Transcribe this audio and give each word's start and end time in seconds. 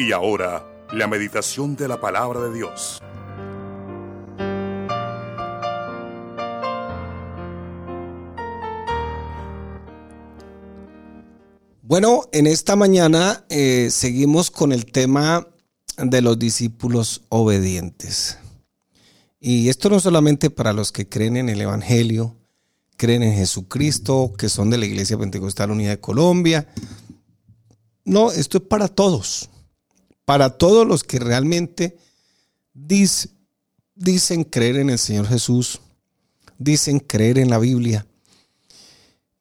Y 0.00 0.12
ahora, 0.12 0.64
la 0.94 1.06
meditación 1.06 1.76
de 1.76 1.86
la 1.86 2.00
palabra 2.00 2.40
de 2.40 2.54
Dios. 2.54 3.02
Bueno, 11.82 12.22
en 12.32 12.46
esta 12.46 12.76
mañana 12.76 13.44
eh, 13.50 13.88
seguimos 13.90 14.50
con 14.50 14.72
el 14.72 14.86
tema 14.86 15.46
de 15.98 16.22
los 16.22 16.38
discípulos 16.38 17.20
obedientes. 17.28 18.38
Y 19.38 19.68
esto 19.68 19.90
no 19.90 20.00
solamente 20.00 20.48
para 20.48 20.72
los 20.72 20.92
que 20.92 21.10
creen 21.10 21.36
en 21.36 21.50
el 21.50 21.60
Evangelio, 21.60 22.38
creen 22.96 23.22
en 23.22 23.34
Jesucristo, 23.34 24.32
que 24.38 24.48
son 24.48 24.70
de 24.70 24.78
la 24.78 24.86
Iglesia 24.86 25.18
Pentecostal 25.18 25.72
Unida 25.72 25.90
de 25.90 26.00
Colombia. 26.00 26.66
No, 28.06 28.32
esto 28.32 28.56
es 28.56 28.64
para 28.64 28.88
todos 28.88 29.50
para 30.30 30.50
todos 30.50 30.86
los 30.86 31.02
que 31.02 31.18
realmente 31.18 31.98
dicen 32.72 34.44
creer 34.44 34.76
en 34.76 34.88
el 34.90 34.98
Señor 35.00 35.26
Jesús, 35.26 35.80
dicen 36.56 37.00
creer 37.00 37.36
en 37.36 37.50
la 37.50 37.58
Biblia. 37.58 38.06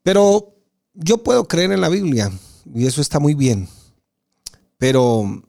Pero 0.02 0.56
yo 0.96 1.22
puedo 1.22 1.48
creer 1.48 1.74
en 1.74 1.82
la 1.82 1.90
Biblia 1.90 2.32
y 2.74 2.88
eso 2.88 3.02
está 3.02 3.20
muy 3.20 3.36
bien. 3.36 3.70
Pero 4.80 5.44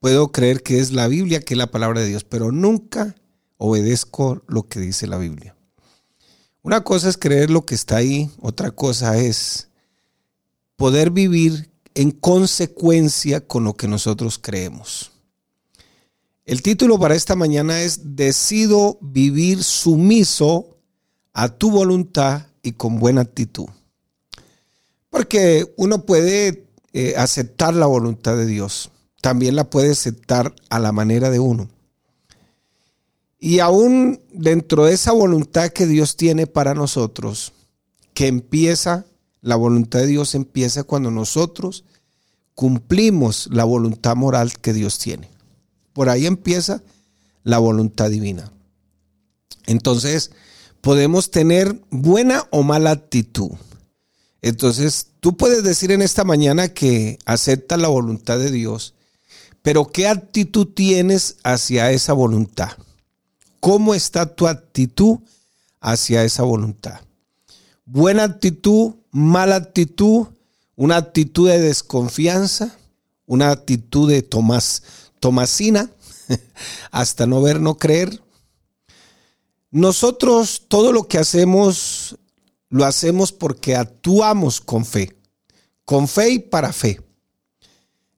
puedo 0.00 0.32
creer 0.32 0.62
que 0.62 0.78
es 0.78 0.90
la 0.90 1.06
Biblia, 1.06 1.40
que 1.40 1.52
es 1.52 1.58
la 1.58 1.70
palabra 1.70 2.00
de 2.00 2.06
Dios, 2.06 2.24
pero 2.24 2.50
nunca 2.50 3.14
obedezco 3.58 4.42
lo 4.48 4.68
que 4.68 4.80
dice 4.80 5.06
la 5.06 5.18
Biblia. 5.18 5.54
Una 6.62 6.82
cosa 6.82 7.10
es 7.10 7.18
creer 7.18 7.50
lo 7.50 7.66
que 7.66 7.74
está 7.74 7.96
ahí, 7.96 8.30
otra 8.40 8.70
cosa 8.70 9.18
es 9.18 9.68
poder 10.76 11.10
vivir 11.10 11.70
en 11.98 12.12
consecuencia 12.12 13.44
con 13.44 13.64
lo 13.64 13.74
que 13.74 13.88
nosotros 13.88 14.38
creemos. 14.40 15.10
El 16.44 16.62
título 16.62 16.96
para 16.96 17.16
esta 17.16 17.34
mañana 17.34 17.80
es 17.82 18.14
Decido 18.14 18.98
vivir 19.00 19.64
sumiso 19.64 20.78
a 21.32 21.48
tu 21.48 21.72
voluntad 21.72 22.46
y 22.62 22.70
con 22.70 23.00
buena 23.00 23.22
actitud. 23.22 23.66
Porque 25.10 25.74
uno 25.76 26.06
puede 26.06 26.68
eh, 26.92 27.14
aceptar 27.16 27.74
la 27.74 27.86
voluntad 27.86 28.36
de 28.36 28.46
Dios, 28.46 28.92
también 29.20 29.56
la 29.56 29.68
puede 29.68 29.90
aceptar 29.90 30.54
a 30.70 30.78
la 30.78 30.92
manera 30.92 31.30
de 31.30 31.40
uno. 31.40 31.68
Y 33.40 33.58
aún 33.58 34.20
dentro 34.32 34.84
de 34.84 34.94
esa 34.94 35.10
voluntad 35.10 35.70
que 35.70 35.86
Dios 35.86 36.16
tiene 36.16 36.46
para 36.46 36.74
nosotros, 36.74 37.52
que 38.14 38.28
empieza 38.28 39.04
la 39.40 39.56
voluntad 39.56 40.00
de 40.00 40.06
Dios 40.06 40.34
empieza 40.34 40.84
cuando 40.84 41.10
nosotros 41.10 41.84
cumplimos 42.58 43.48
la 43.52 43.62
voluntad 43.62 44.16
moral 44.16 44.52
que 44.58 44.72
Dios 44.72 44.98
tiene. 44.98 45.30
Por 45.92 46.08
ahí 46.08 46.26
empieza 46.26 46.82
la 47.44 47.58
voluntad 47.58 48.10
divina. 48.10 48.50
Entonces, 49.66 50.32
podemos 50.80 51.30
tener 51.30 51.80
buena 51.90 52.48
o 52.50 52.64
mala 52.64 52.90
actitud. 52.90 53.52
Entonces, 54.42 55.06
tú 55.20 55.36
puedes 55.36 55.62
decir 55.62 55.92
en 55.92 56.02
esta 56.02 56.24
mañana 56.24 56.66
que 56.66 57.20
aceptas 57.26 57.78
la 57.78 57.86
voluntad 57.86 58.40
de 58.40 58.50
Dios, 58.50 58.94
pero 59.62 59.86
¿qué 59.92 60.08
actitud 60.08 60.66
tienes 60.74 61.36
hacia 61.44 61.92
esa 61.92 62.12
voluntad? 62.12 62.70
¿Cómo 63.60 63.94
está 63.94 64.34
tu 64.34 64.48
actitud 64.48 65.18
hacia 65.80 66.24
esa 66.24 66.42
voluntad? 66.42 67.02
Buena 67.84 68.24
actitud, 68.24 68.96
mala 69.12 69.54
actitud, 69.54 70.26
una 70.78 70.96
actitud 70.96 71.48
de 71.48 71.58
desconfianza, 71.58 72.78
una 73.26 73.50
actitud 73.50 74.08
de 74.08 74.22
Tomás, 74.22 74.84
Tomasina, 75.18 75.90
hasta 76.92 77.26
no 77.26 77.42
ver, 77.42 77.60
no 77.60 77.76
creer. 77.76 78.22
Nosotros 79.72 80.66
todo 80.68 80.92
lo 80.92 81.08
que 81.08 81.18
hacemos 81.18 82.16
lo 82.68 82.84
hacemos 82.84 83.32
porque 83.32 83.74
actuamos 83.74 84.60
con 84.60 84.84
fe, 84.84 85.16
con 85.84 86.06
fe 86.06 86.30
y 86.30 86.38
para 86.38 86.72
fe. 86.72 87.00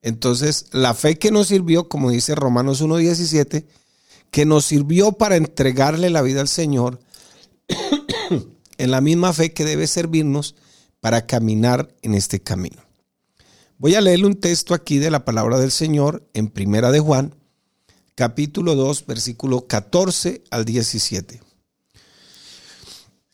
Entonces, 0.03 0.67
la 0.73 0.93
fe 0.93 1.19
que 1.19 1.31
nos 1.31 1.47
sirvió, 1.47 1.89
como 1.89 2.11
dice 2.11 2.35
Romanos 2.35 2.83
1.17, 2.83 3.65
que 4.31 4.45
nos 4.45 4.67
sirvió 4.67 5.13
para 5.13 5.37
entregarle 5.37 6.11
la 6.11 6.21
vida 6.21 6.43
al 6.43 6.49
Señor, 6.49 7.01
en 8.77 8.91
la 8.91 9.01
misma 9.01 9.33
fe 9.33 9.55
que 9.55 9.65
debe 9.65 9.87
servirnos 9.87 10.57
para 11.01 11.27
caminar 11.27 11.95
en 12.03 12.15
este 12.15 12.41
camino. 12.41 12.83
Voy 13.79 13.95
a 13.95 14.01
leerle 14.01 14.27
un 14.27 14.39
texto 14.39 14.75
aquí 14.75 14.99
de 14.99 15.11
la 15.11 15.25
palabra 15.25 15.59
del 15.59 15.71
Señor 15.71 16.29
en 16.35 16.49
Primera 16.49 16.91
de 16.91 17.01
Juan, 17.01 17.35
capítulo 18.15 18.75
2, 18.75 19.07
versículo 19.07 19.67
14 19.67 20.45
al 20.51 20.67
17. 20.67 21.41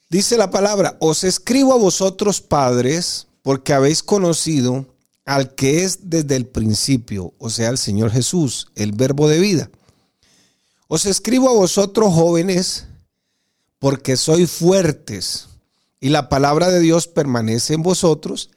Dice 0.08 0.36
la 0.36 0.50
palabra, 0.50 0.96
os 1.00 1.24
escribo 1.24 1.72
a 1.72 1.78
vosotros 1.78 2.40
padres, 2.40 3.26
porque 3.42 3.72
habéis 3.72 4.04
conocido 4.04 4.86
al 5.24 5.56
que 5.56 5.82
es 5.82 6.10
desde 6.10 6.36
el 6.36 6.46
principio, 6.46 7.34
o 7.38 7.50
sea, 7.50 7.70
el 7.70 7.78
Señor 7.78 8.12
Jesús, 8.12 8.68
el 8.76 8.92
verbo 8.92 9.28
de 9.28 9.40
vida. 9.40 9.70
Os 10.86 11.06
escribo 11.06 11.50
a 11.50 11.54
vosotros 11.54 12.14
jóvenes, 12.14 12.86
porque 13.80 14.16
sois 14.16 14.48
fuertes 14.48 15.48
y 16.00 16.10
la 16.10 16.28
palabra 16.28 16.68
de 16.68 16.80
Dios 16.80 17.08
permanece 17.08 17.74
en 17.74 17.82
vosotros 17.82 18.50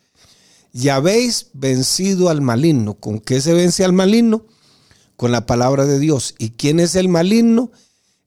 y 0.74 0.90
habéis 0.90 1.48
vencido 1.54 2.30
al 2.30 2.42
maligno. 2.42 2.96
¿Con 2.96 3.20
qué 3.20 3.42
se 3.42 3.54
vence 3.54 3.84
al 3.84 3.94
maligno? 3.94 4.46
Con 5.16 5.32
la 5.32 5.46
palabra 5.46 5.86
de 5.86 6.00
Dios. 6.00 6.36
¿Y 6.38 6.52
quién 6.52 6.80
es 6.80 6.96
el 6.96 7.10
maligno? 7.10 7.72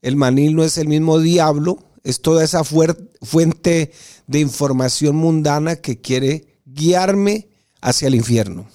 El 0.00 0.17
maligno 0.17 0.65
es 0.65 0.78
el 0.78 0.89
mismo 0.89 1.21
diablo, 1.21 1.78
es 2.03 2.21
toda 2.21 2.43
esa 2.43 2.65
fuente 2.65 3.93
de 4.27 4.41
información 4.41 5.15
mundana 5.17 5.77
que 5.77 6.00
quiere 6.00 6.59
guiarme 6.65 7.49
hacia 7.81 8.09
el 8.09 8.17
infierno. 8.17 8.67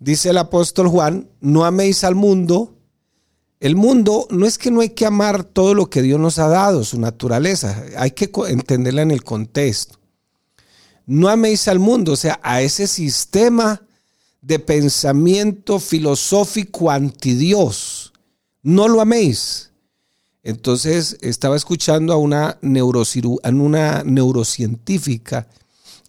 Dice 0.00 0.30
el 0.30 0.38
apóstol 0.38 0.88
Juan, 0.88 1.30
no 1.40 1.64
améis 1.64 2.04
al 2.04 2.14
mundo 2.14 2.73
el 3.64 3.76
mundo 3.76 4.28
no 4.28 4.44
es 4.44 4.58
que 4.58 4.70
no 4.70 4.82
hay 4.82 4.90
que 4.90 5.06
amar 5.06 5.42
todo 5.42 5.72
lo 5.72 5.88
que 5.88 6.02
Dios 6.02 6.20
nos 6.20 6.38
ha 6.38 6.48
dado, 6.48 6.84
su 6.84 7.00
naturaleza, 7.00 7.82
hay 7.96 8.10
que 8.10 8.30
entenderla 8.48 9.00
en 9.00 9.10
el 9.10 9.24
contexto. 9.24 9.98
No 11.06 11.30
améis 11.30 11.66
al 11.68 11.78
mundo, 11.78 12.12
o 12.12 12.16
sea, 12.16 12.38
a 12.42 12.60
ese 12.60 12.86
sistema 12.86 13.80
de 14.42 14.58
pensamiento 14.58 15.78
filosófico 15.80 16.90
anti 16.90 17.32
Dios. 17.32 18.12
No 18.62 18.86
lo 18.86 19.00
améis. 19.00 19.70
Entonces 20.42 21.16
estaba 21.22 21.56
escuchando 21.56 22.12
a 22.12 22.18
una, 22.18 22.58
a 22.60 23.48
una 23.48 24.02
neurocientífica 24.04 25.48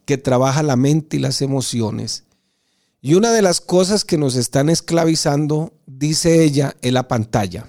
que 0.03 0.17
trabaja 0.17 0.61
la 0.61 0.75
mente 0.75 1.15
y 1.15 1.21
las 1.21 1.41
emociones 1.41 2.25
y 3.05 3.13
una 3.13 3.31
de 3.31 3.43
las 3.43 3.61
cosas 3.61 4.03
que 4.03 4.17
nos 4.17 4.35
están 4.35 4.67
esclavizando, 4.67 5.73
dice 5.85 6.43
ella, 6.43 6.75
es 6.81 6.91
la 6.91 7.07
pantalla. 7.07 7.67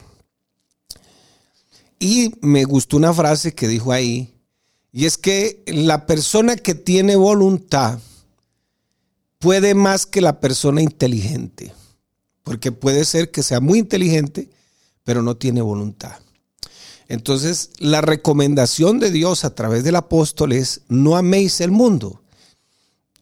Y 1.99 2.33
me 2.41 2.65
gustó 2.65 2.97
una 2.97 3.13
frase 3.13 3.55
que 3.55 3.69
dijo 3.69 3.93
ahí, 3.93 4.33
y 4.93 5.05
es 5.05 5.19
que 5.19 5.63
la 5.67 6.07
persona 6.07 6.57
que 6.57 6.75
tiene 6.75 7.17
voluntad 7.17 7.99
puede 9.39 9.75
más 9.75 10.07
que 10.07 10.23
la 10.23 10.41
persona 10.41 10.81
inteligente, 10.81 11.75
porque 12.43 12.73
puede 12.73 13.05
ser 13.05 13.31
que 13.31 13.43
sea 13.43 13.61
muy 13.61 13.81
inteligente, 13.81 14.49
pero 15.05 15.21
no 15.21 15.37
tiene 15.37 15.61
voluntad. 15.61 16.17
Entonces, 17.09 17.73
la 17.79 18.01
recomendación 18.01 18.99
de 19.01 19.11
Dios 19.11 19.45
a 19.45 19.55
través 19.55 19.85
del 19.85 19.97
apóstol 19.97 20.53
es, 20.53 20.81
no 20.89 21.15
améis 21.15 21.61
el 21.61 21.73
mundo 21.73 22.23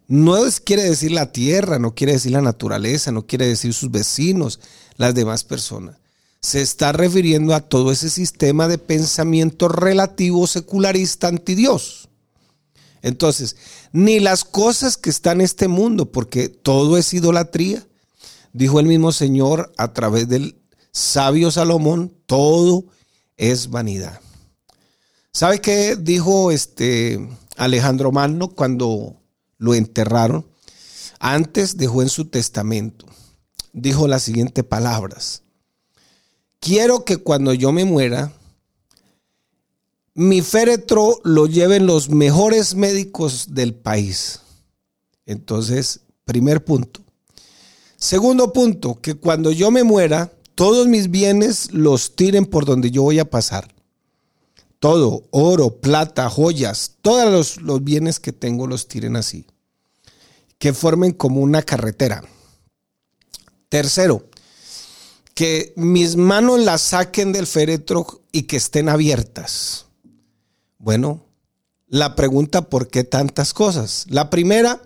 no 0.06 0.36
quiere 0.64 0.82
decir 0.82 1.12
la 1.12 1.32
tierra, 1.32 1.78
no 1.78 1.94
quiere 1.94 2.14
decir 2.14 2.32
la 2.32 2.42
naturaleza, 2.42 3.10
no 3.12 3.26
quiere 3.26 3.46
decir 3.46 3.72
sus 3.72 3.90
vecinos, 3.90 4.60
las 4.96 5.14
demás 5.14 5.44
personas. 5.44 5.96
Se 6.40 6.60
está 6.60 6.92
refiriendo 6.92 7.54
a 7.54 7.60
todo 7.60 7.90
ese 7.90 8.10
sistema 8.10 8.68
de 8.68 8.76
pensamiento 8.76 9.68
relativo 9.68 10.46
secularista 10.46 11.28
anti 11.28 11.54
Dios. 11.54 12.08
Entonces, 13.00 13.56
ni 13.92 14.20
las 14.20 14.44
cosas 14.44 14.96
que 14.96 15.10
están 15.10 15.40
en 15.40 15.46
este 15.46 15.68
mundo, 15.68 16.10
porque 16.12 16.48
todo 16.48 16.98
es 16.98 17.12
idolatría, 17.14 17.86
dijo 18.52 18.80
el 18.80 18.86
mismo 18.86 19.12
Señor 19.12 19.72
a 19.76 19.92
través 19.92 20.28
del 20.28 20.56
sabio 20.92 21.50
Salomón, 21.50 22.14
todo 22.26 22.84
es 23.36 23.70
vanidad. 23.70 24.20
¿Sabe 25.32 25.60
qué 25.60 25.96
dijo 25.96 26.50
este 26.50 27.28
Alejandro 27.56 28.12
Magno 28.12 28.48
cuando 28.48 29.16
lo 29.58 29.74
enterraron, 29.74 30.46
antes 31.18 31.76
dejó 31.76 32.02
en 32.02 32.08
su 32.08 32.26
testamento, 32.26 33.06
dijo 33.72 34.08
las 34.08 34.22
siguientes 34.22 34.64
palabras. 34.64 35.42
Quiero 36.60 37.04
que 37.04 37.18
cuando 37.18 37.52
yo 37.52 37.72
me 37.72 37.84
muera, 37.84 38.32
mi 40.14 40.42
féretro 40.42 41.20
lo 41.24 41.46
lleven 41.46 41.86
los 41.86 42.08
mejores 42.08 42.74
médicos 42.74 43.54
del 43.54 43.74
país. 43.74 44.40
Entonces, 45.26 46.00
primer 46.24 46.64
punto. 46.64 47.00
Segundo 47.96 48.52
punto, 48.52 49.00
que 49.00 49.14
cuando 49.14 49.50
yo 49.50 49.70
me 49.70 49.82
muera, 49.82 50.32
todos 50.54 50.86
mis 50.86 51.10
bienes 51.10 51.72
los 51.72 52.14
tiren 52.14 52.46
por 52.46 52.64
donde 52.64 52.90
yo 52.90 53.02
voy 53.02 53.18
a 53.18 53.28
pasar. 53.28 53.73
Todo, 54.84 55.26
oro, 55.30 55.80
plata, 55.80 56.28
joyas, 56.28 56.96
todos 57.00 57.56
los, 57.62 57.84
bienes 57.84 58.20
que 58.20 58.34
tengo 58.34 58.66
los 58.66 58.86
tiren 58.86 59.16
así. 59.16 59.46
Que 60.58 60.74
formen 60.74 61.12
como 61.12 61.40
una 61.40 61.62
carretera. 61.62 62.22
Tercero, 63.70 64.28
que 65.32 65.72
mis 65.76 66.16
manos 66.16 66.60
las 66.60 66.82
saquen 66.82 67.32
del 67.32 67.46
féretro 67.46 68.24
y 68.30 68.42
que 68.42 68.58
estén 68.58 68.90
abiertas. 68.90 69.86
Bueno, 70.76 71.24
la 71.86 72.14
pregunta, 72.14 72.68
¿por 72.68 72.88
qué 72.88 73.04
tantas 73.04 73.54
cosas? 73.54 74.04
La 74.10 74.28
primera, 74.28 74.82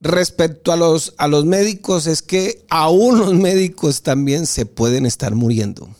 respecto 0.00 0.72
a 0.72 0.78
los, 0.78 1.12
a 1.18 1.28
los 1.28 1.44
médicos, 1.44 2.06
es 2.06 2.22
que 2.22 2.64
aún 2.70 3.18
los 3.18 3.34
médicos 3.34 4.00
también 4.00 4.46
se 4.46 4.64
pueden 4.64 5.04
estar 5.04 5.34
muriendo, 5.34 5.94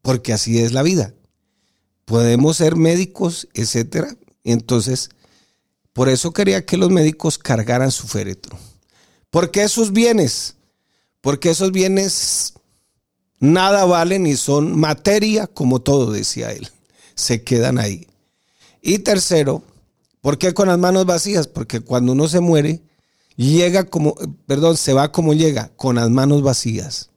porque 0.00 0.32
así 0.32 0.58
es 0.58 0.72
la 0.72 0.82
vida 0.82 1.12
podemos 2.08 2.56
ser 2.56 2.74
médicos, 2.74 3.48
etcétera. 3.52 4.16
Entonces, 4.42 5.10
por 5.92 6.08
eso 6.08 6.32
quería 6.32 6.64
que 6.64 6.78
los 6.78 6.90
médicos 6.90 7.36
cargaran 7.36 7.90
su 7.90 8.08
féretro. 8.08 8.58
¿Por 9.30 9.50
qué 9.50 9.62
esos 9.62 9.92
bienes? 9.92 10.56
Porque 11.20 11.50
esos 11.50 11.70
bienes 11.70 12.54
nada 13.40 13.84
valen 13.84 14.26
y 14.26 14.36
son 14.36 14.74
materia, 14.80 15.46
como 15.46 15.80
todo 15.80 16.10
decía 16.10 16.50
él. 16.50 16.70
Se 17.14 17.44
quedan 17.44 17.78
ahí. 17.78 18.06
Y 18.80 19.00
tercero, 19.00 19.62
¿por 20.22 20.38
qué 20.38 20.54
con 20.54 20.68
las 20.68 20.78
manos 20.78 21.04
vacías? 21.04 21.46
Porque 21.46 21.80
cuando 21.80 22.12
uno 22.12 22.26
se 22.26 22.40
muere, 22.40 22.80
llega 23.36 23.84
como, 23.84 24.14
perdón, 24.46 24.78
se 24.78 24.94
va 24.94 25.12
como 25.12 25.34
llega, 25.34 25.72
con 25.76 25.96
las 25.96 26.08
manos 26.08 26.40
vacías. 26.42 27.10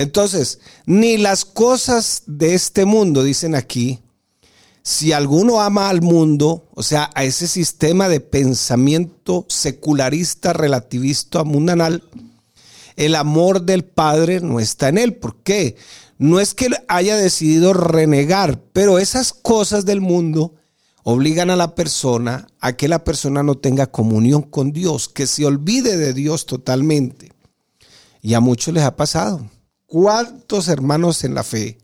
Entonces, 0.00 0.60
ni 0.86 1.18
las 1.18 1.44
cosas 1.44 2.22
de 2.24 2.54
este 2.54 2.86
mundo, 2.86 3.22
dicen 3.22 3.54
aquí, 3.54 4.00
si 4.82 5.12
alguno 5.12 5.60
ama 5.60 5.90
al 5.90 6.00
mundo, 6.00 6.66
o 6.74 6.82
sea, 6.82 7.10
a 7.14 7.24
ese 7.24 7.46
sistema 7.46 8.08
de 8.08 8.20
pensamiento 8.20 9.44
secularista, 9.50 10.54
relativista, 10.54 11.44
mundanal, 11.44 12.02
el 12.96 13.14
amor 13.14 13.60
del 13.60 13.84
Padre 13.84 14.40
no 14.40 14.58
está 14.58 14.88
en 14.88 14.96
él. 14.96 15.16
¿Por 15.16 15.36
qué? 15.42 15.76
No 16.16 16.40
es 16.40 16.54
que 16.54 16.70
haya 16.88 17.16
decidido 17.16 17.74
renegar, 17.74 18.58
pero 18.72 18.98
esas 18.98 19.34
cosas 19.34 19.84
del 19.84 20.00
mundo 20.00 20.54
obligan 21.02 21.50
a 21.50 21.56
la 21.56 21.74
persona 21.74 22.46
a 22.58 22.72
que 22.72 22.88
la 22.88 23.04
persona 23.04 23.42
no 23.42 23.56
tenga 23.56 23.88
comunión 23.88 24.40
con 24.40 24.72
Dios, 24.72 25.10
que 25.10 25.26
se 25.26 25.44
olvide 25.44 25.98
de 25.98 26.14
Dios 26.14 26.46
totalmente. 26.46 27.32
Y 28.22 28.32
a 28.32 28.40
muchos 28.40 28.72
les 28.72 28.84
ha 28.84 28.96
pasado. 28.96 29.46
¿Cuántos 29.90 30.68
hermanos 30.68 31.24
en 31.24 31.34
la 31.34 31.42
fe? 31.42 31.76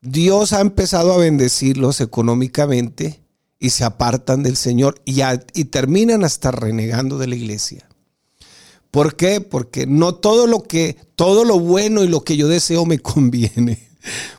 Dios 0.00 0.52
ha 0.52 0.60
empezado 0.60 1.12
a 1.12 1.18
bendecirlos 1.18 2.00
económicamente 2.00 3.22
y 3.60 3.70
se 3.70 3.84
apartan 3.84 4.42
del 4.42 4.56
Señor 4.56 5.00
y, 5.04 5.20
y 5.54 5.66
terminan 5.66 6.24
hasta 6.24 6.50
renegando 6.50 7.16
de 7.16 7.28
la 7.28 7.36
iglesia. 7.36 7.88
¿Por 8.90 9.14
qué? 9.14 9.40
Porque 9.40 9.86
no 9.86 10.16
todo 10.16 10.48
lo 10.48 10.64
que, 10.64 10.96
todo 11.14 11.44
lo 11.44 11.60
bueno 11.60 12.02
y 12.02 12.08
lo 12.08 12.24
que 12.24 12.36
yo 12.36 12.48
deseo 12.48 12.84
me 12.86 12.98
conviene. 13.14 13.88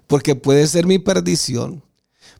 Porque 0.06 0.36
puede 0.36 0.68
ser 0.68 0.88
mi 0.88 1.00
perdición. 1.00 1.82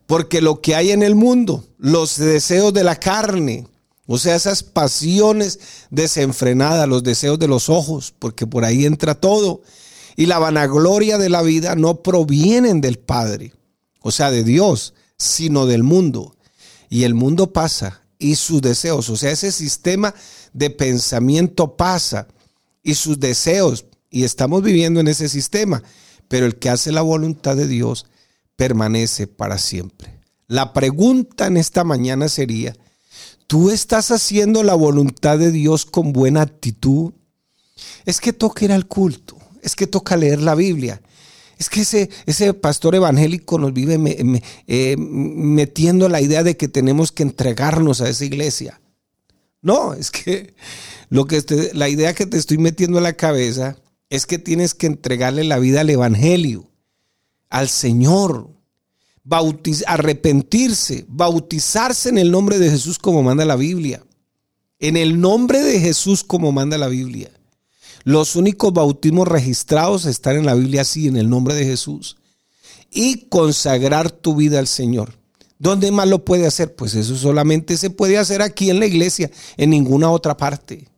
Porque 0.06 0.42
lo 0.42 0.60
que 0.60 0.74
hay 0.74 0.90
en 0.90 1.02
el 1.02 1.14
mundo, 1.14 1.64
los 1.78 2.18
deseos 2.18 2.74
de 2.74 2.84
la 2.84 2.96
carne, 2.96 3.66
o 4.04 4.18
sea, 4.18 4.36
esas 4.36 4.62
pasiones 4.62 5.58
desenfrenadas, 5.88 6.86
los 6.86 7.02
deseos 7.02 7.38
de 7.38 7.48
los 7.48 7.70
ojos, 7.70 8.12
porque 8.18 8.46
por 8.46 8.66
ahí 8.66 8.84
entra 8.84 9.14
todo, 9.14 9.62
y 10.18 10.26
la 10.26 10.40
vanagloria 10.40 11.16
de 11.16 11.28
la 11.28 11.42
vida 11.42 11.76
no 11.76 12.02
provienen 12.02 12.80
del 12.80 12.98
Padre, 12.98 13.52
o 14.00 14.10
sea, 14.10 14.32
de 14.32 14.42
Dios, 14.42 14.94
sino 15.16 15.64
del 15.64 15.84
mundo. 15.84 16.34
Y 16.90 17.04
el 17.04 17.14
mundo 17.14 17.52
pasa 17.52 18.02
y 18.18 18.34
sus 18.34 18.60
deseos, 18.60 19.10
o 19.10 19.16
sea, 19.16 19.30
ese 19.30 19.52
sistema 19.52 20.12
de 20.52 20.70
pensamiento 20.70 21.76
pasa 21.76 22.26
y 22.82 22.94
sus 22.94 23.20
deseos, 23.20 23.84
y 24.10 24.24
estamos 24.24 24.64
viviendo 24.64 24.98
en 24.98 25.06
ese 25.06 25.28
sistema, 25.28 25.84
pero 26.26 26.46
el 26.46 26.56
que 26.56 26.68
hace 26.68 26.90
la 26.90 27.02
voluntad 27.02 27.54
de 27.54 27.68
Dios 27.68 28.06
permanece 28.56 29.28
para 29.28 29.56
siempre. 29.56 30.18
La 30.48 30.72
pregunta 30.72 31.46
en 31.46 31.56
esta 31.56 31.84
mañana 31.84 32.28
sería, 32.28 32.74
¿tú 33.46 33.70
estás 33.70 34.10
haciendo 34.10 34.64
la 34.64 34.74
voluntad 34.74 35.38
de 35.38 35.52
Dios 35.52 35.86
con 35.86 36.12
buena 36.12 36.42
actitud? 36.42 37.12
Es 38.04 38.20
que 38.20 38.32
toca 38.32 38.64
ir 38.64 38.72
al 38.72 38.88
culto 38.88 39.37
es 39.62 39.76
que 39.76 39.86
toca 39.86 40.16
leer 40.16 40.40
la 40.40 40.54
Biblia. 40.54 41.00
Es 41.58 41.68
que 41.68 41.80
ese, 41.80 42.08
ese 42.26 42.54
pastor 42.54 42.94
evangélico 42.94 43.58
nos 43.58 43.72
vive 43.72 43.98
eh, 44.66 44.96
metiendo 44.96 46.08
la 46.08 46.20
idea 46.20 46.44
de 46.44 46.56
que 46.56 46.68
tenemos 46.68 47.10
que 47.10 47.24
entregarnos 47.24 48.00
a 48.00 48.08
esa 48.08 48.24
iglesia. 48.24 48.80
No, 49.60 49.92
es 49.92 50.12
que, 50.12 50.54
lo 51.08 51.26
que 51.26 51.42
la 51.74 51.88
idea 51.88 52.14
que 52.14 52.26
te 52.26 52.36
estoy 52.36 52.58
metiendo 52.58 52.98
a 52.98 53.02
la 53.02 53.14
cabeza 53.14 53.76
es 54.08 54.24
que 54.24 54.38
tienes 54.38 54.74
que 54.74 54.86
entregarle 54.86 55.42
la 55.42 55.58
vida 55.58 55.80
al 55.80 55.90
evangelio, 55.90 56.70
al 57.50 57.68
Señor, 57.68 58.50
arrepentirse, 59.86 61.04
bautizarse 61.08 62.08
en 62.08 62.18
el 62.18 62.30
nombre 62.30 62.58
de 62.58 62.70
Jesús 62.70 62.98
como 62.98 63.22
manda 63.22 63.44
la 63.44 63.56
Biblia. 63.56 64.04
En 64.78 64.96
el 64.96 65.20
nombre 65.20 65.60
de 65.60 65.80
Jesús 65.80 66.22
como 66.22 66.52
manda 66.52 66.78
la 66.78 66.88
Biblia. 66.88 67.30
Los 68.08 68.36
únicos 68.36 68.72
bautismos 68.72 69.28
registrados 69.28 70.06
están 70.06 70.36
en 70.36 70.46
la 70.46 70.54
Biblia 70.54 70.80
así, 70.80 71.08
en 71.08 71.18
el 71.18 71.28
nombre 71.28 71.54
de 71.54 71.66
Jesús. 71.66 72.16
Y 72.90 73.28
consagrar 73.28 74.10
tu 74.10 74.34
vida 74.34 74.58
al 74.58 74.66
Señor. 74.66 75.18
¿Dónde 75.58 75.92
más 75.92 76.08
lo 76.08 76.24
puede 76.24 76.46
hacer? 76.46 76.74
Pues 76.74 76.94
eso 76.94 77.16
solamente 77.16 77.76
se 77.76 77.90
puede 77.90 78.16
hacer 78.16 78.40
aquí 78.40 78.70
en 78.70 78.80
la 78.80 78.86
iglesia, 78.86 79.30
en 79.58 79.68
ninguna 79.68 80.10
otra 80.10 80.38
parte, 80.38 80.88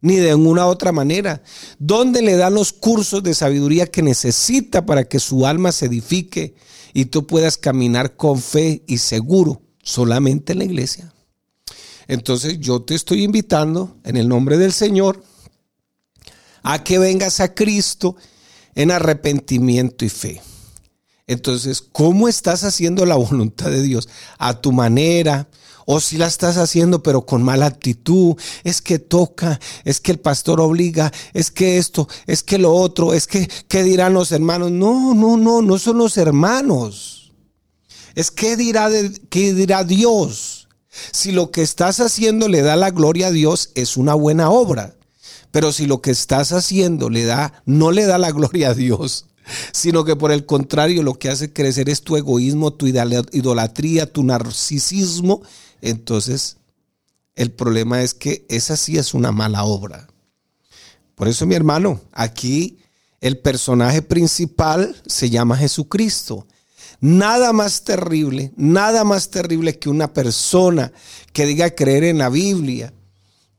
ni 0.00 0.16
de 0.16 0.30
ninguna 0.30 0.66
otra 0.66 0.92
manera. 0.92 1.42
¿Dónde 1.78 2.22
le 2.22 2.36
dan 2.36 2.54
los 2.54 2.72
cursos 2.72 3.22
de 3.22 3.34
sabiduría 3.34 3.84
que 3.84 4.00
necesita 4.00 4.86
para 4.86 5.04
que 5.04 5.20
su 5.20 5.46
alma 5.46 5.72
se 5.72 5.84
edifique 5.84 6.54
y 6.94 7.04
tú 7.04 7.26
puedas 7.26 7.58
caminar 7.58 8.16
con 8.16 8.40
fe 8.40 8.82
y 8.86 8.96
seguro? 8.96 9.60
Solamente 9.82 10.54
en 10.54 10.60
la 10.60 10.64
iglesia. 10.64 11.12
Entonces 12.08 12.58
yo 12.60 12.80
te 12.80 12.94
estoy 12.94 13.24
invitando 13.24 13.98
en 14.04 14.16
el 14.16 14.26
nombre 14.26 14.56
del 14.56 14.72
Señor 14.72 15.22
a 16.62 16.82
que 16.84 16.98
vengas 16.98 17.40
a 17.40 17.54
Cristo 17.54 18.16
en 18.74 18.90
arrepentimiento 18.90 20.04
y 20.04 20.08
fe. 20.08 20.42
Entonces, 21.26 21.80
¿cómo 21.92 22.28
estás 22.28 22.64
haciendo 22.64 23.06
la 23.06 23.14
voluntad 23.16 23.70
de 23.70 23.82
Dios? 23.82 24.08
¿A 24.38 24.60
tu 24.60 24.72
manera? 24.72 25.48
O 25.86 26.00
si 26.00 26.18
la 26.18 26.26
estás 26.26 26.56
haciendo 26.56 27.02
pero 27.02 27.24
con 27.24 27.42
mala 27.42 27.66
actitud, 27.66 28.36
es 28.64 28.80
que 28.82 28.98
toca, 28.98 29.60
es 29.84 30.00
que 30.00 30.12
el 30.12 30.18
pastor 30.18 30.60
obliga, 30.60 31.12
es 31.32 31.50
que 31.50 31.78
esto, 31.78 32.08
es 32.26 32.42
que 32.42 32.58
lo 32.58 32.72
otro, 32.72 33.14
es 33.14 33.26
que, 33.26 33.48
¿qué 33.68 33.82
dirán 33.82 34.12
los 34.12 34.32
hermanos? 34.32 34.70
No, 34.70 35.14
no, 35.14 35.36
no, 35.36 35.62
no 35.62 35.78
son 35.78 35.98
los 35.98 36.16
hermanos. 36.16 37.32
Es 38.14 38.30
que 38.30 38.56
dirá, 38.56 38.90
qué 39.28 39.54
dirá 39.54 39.84
Dios. 39.84 40.68
Si 41.12 41.32
lo 41.32 41.50
que 41.50 41.62
estás 41.62 42.00
haciendo 42.00 42.48
le 42.48 42.62
da 42.62 42.76
la 42.76 42.90
gloria 42.90 43.28
a 43.28 43.32
Dios, 43.32 43.70
es 43.74 43.96
una 43.96 44.14
buena 44.14 44.50
obra. 44.50 44.96
Pero 45.50 45.72
si 45.72 45.86
lo 45.86 46.00
que 46.00 46.10
estás 46.10 46.52
haciendo 46.52 47.10
le 47.10 47.24
da, 47.24 47.62
no 47.66 47.90
le 47.90 48.06
da 48.06 48.18
la 48.18 48.30
gloria 48.32 48.70
a 48.70 48.74
Dios, 48.74 49.26
sino 49.72 50.04
que 50.04 50.16
por 50.16 50.32
el 50.32 50.46
contrario 50.46 51.02
lo 51.02 51.14
que 51.14 51.28
hace 51.28 51.52
crecer 51.52 51.88
es 51.88 52.02
tu 52.02 52.16
egoísmo, 52.16 52.72
tu 52.72 52.86
idolatría, 52.86 54.10
tu 54.10 54.22
narcisismo, 54.22 55.42
entonces 55.80 56.58
el 57.34 57.50
problema 57.52 58.02
es 58.02 58.14
que 58.14 58.44
esa 58.48 58.76
sí 58.76 58.98
es 58.98 59.14
una 59.14 59.32
mala 59.32 59.64
obra. 59.64 60.08
Por 61.14 61.28
eso, 61.28 61.46
mi 61.46 61.54
hermano, 61.54 62.00
aquí 62.12 62.78
el 63.20 63.38
personaje 63.38 64.02
principal 64.02 64.96
se 65.06 65.30
llama 65.30 65.56
Jesucristo. 65.56 66.46
Nada 67.00 67.52
más 67.52 67.84
terrible, 67.84 68.52
nada 68.56 69.04
más 69.04 69.30
terrible 69.30 69.78
que 69.78 69.88
una 69.88 70.12
persona 70.12 70.92
que 71.32 71.46
diga 71.46 71.74
creer 71.74 72.04
en 72.04 72.18
la 72.18 72.28
Biblia, 72.28 72.92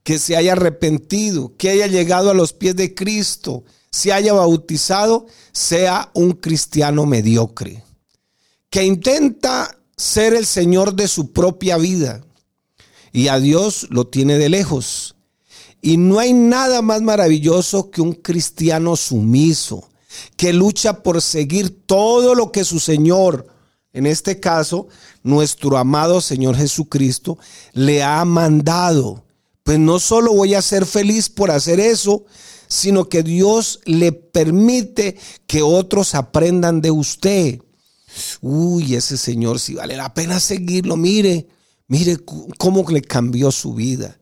que 0.04 0.20
se 0.20 0.36
haya 0.36 0.54
arrepentido, 0.54 1.54
que 1.58 1.70
haya 1.70 1.88
llegado 1.88 2.32
a 2.32 2.34
los 2.34 2.54
pies 2.54 2.76
de 2.76 2.94
Cristo, 2.94 3.64
se 3.92 4.14
haya 4.14 4.34
bautizado, 4.34 5.26
sea 5.52 6.12
un 6.14 6.32
cristiano 6.32 7.06
mediocre, 7.06 7.84
que 8.70 8.84
intenta 8.84 9.78
ser 9.98 10.34
el 10.34 10.46
Señor 10.46 10.96
de 10.96 11.08
su 11.08 11.32
propia 11.32 11.78
vida 11.78 12.24
y 13.12 13.28
a 13.28 13.40
Dios 13.40 13.88
lo 13.90 14.08
tiene 14.08 14.38
de 14.38 14.50
lejos. 14.50 15.16
Y 15.82 15.98
no 15.98 16.20
hay 16.20 16.34
nada 16.34 16.82
más 16.82 17.02
maravilloso 17.02 17.92
que 17.92 18.02
un 18.02 18.14
cristiano 18.14 18.96
sumiso, 18.96 19.90
que 20.38 20.54
lucha 20.54 21.04
por 21.04 21.22
seguir 21.22 21.86
todo 21.86 22.36
lo 22.36 22.52
que 22.52 22.64
su 22.64 22.80
Señor, 22.80 23.48
en 23.94 24.06
este 24.06 24.40
caso, 24.40 24.88
nuestro 25.24 25.78
amado 25.78 26.22
Señor 26.22 26.56
Jesucristo, 26.56 27.38
le 27.74 28.04
ha 28.04 28.24
mandado 28.26 29.24
pues 29.72 29.80
no 29.80 30.02
solo 30.02 30.34
voy 30.34 30.54
a 30.54 30.62
ser 30.62 30.86
feliz 30.86 31.30
por 31.30 31.50
hacer 31.50 31.80
eso, 31.80 32.26
sino 32.68 33.08
que 33.08 33.24
Dios 33.24 33.80
le 33.86 34.12
permite 34.12 35.18
que 35.48 35.62
otros 35.62 36.14
aprendan 36.14 36.82
de 36.82 36.92
usted. 36.92 37.62
Uy, 38.42 38.96
ese 38.96 39.16
señor, 39.16 39.62
si 39.62 39.76
vale 39.76 39.96
la 39.96 40.14
pena 40.14 40.42
seguirlo, 40.42 40.98
mire, 40.98 41.48
mire 41.88 42.18
cómo 42.58 42.84
le 42.90 43.02
cambió 43.02 43.50
su 43.50 43.74
vida. 43.74 44.20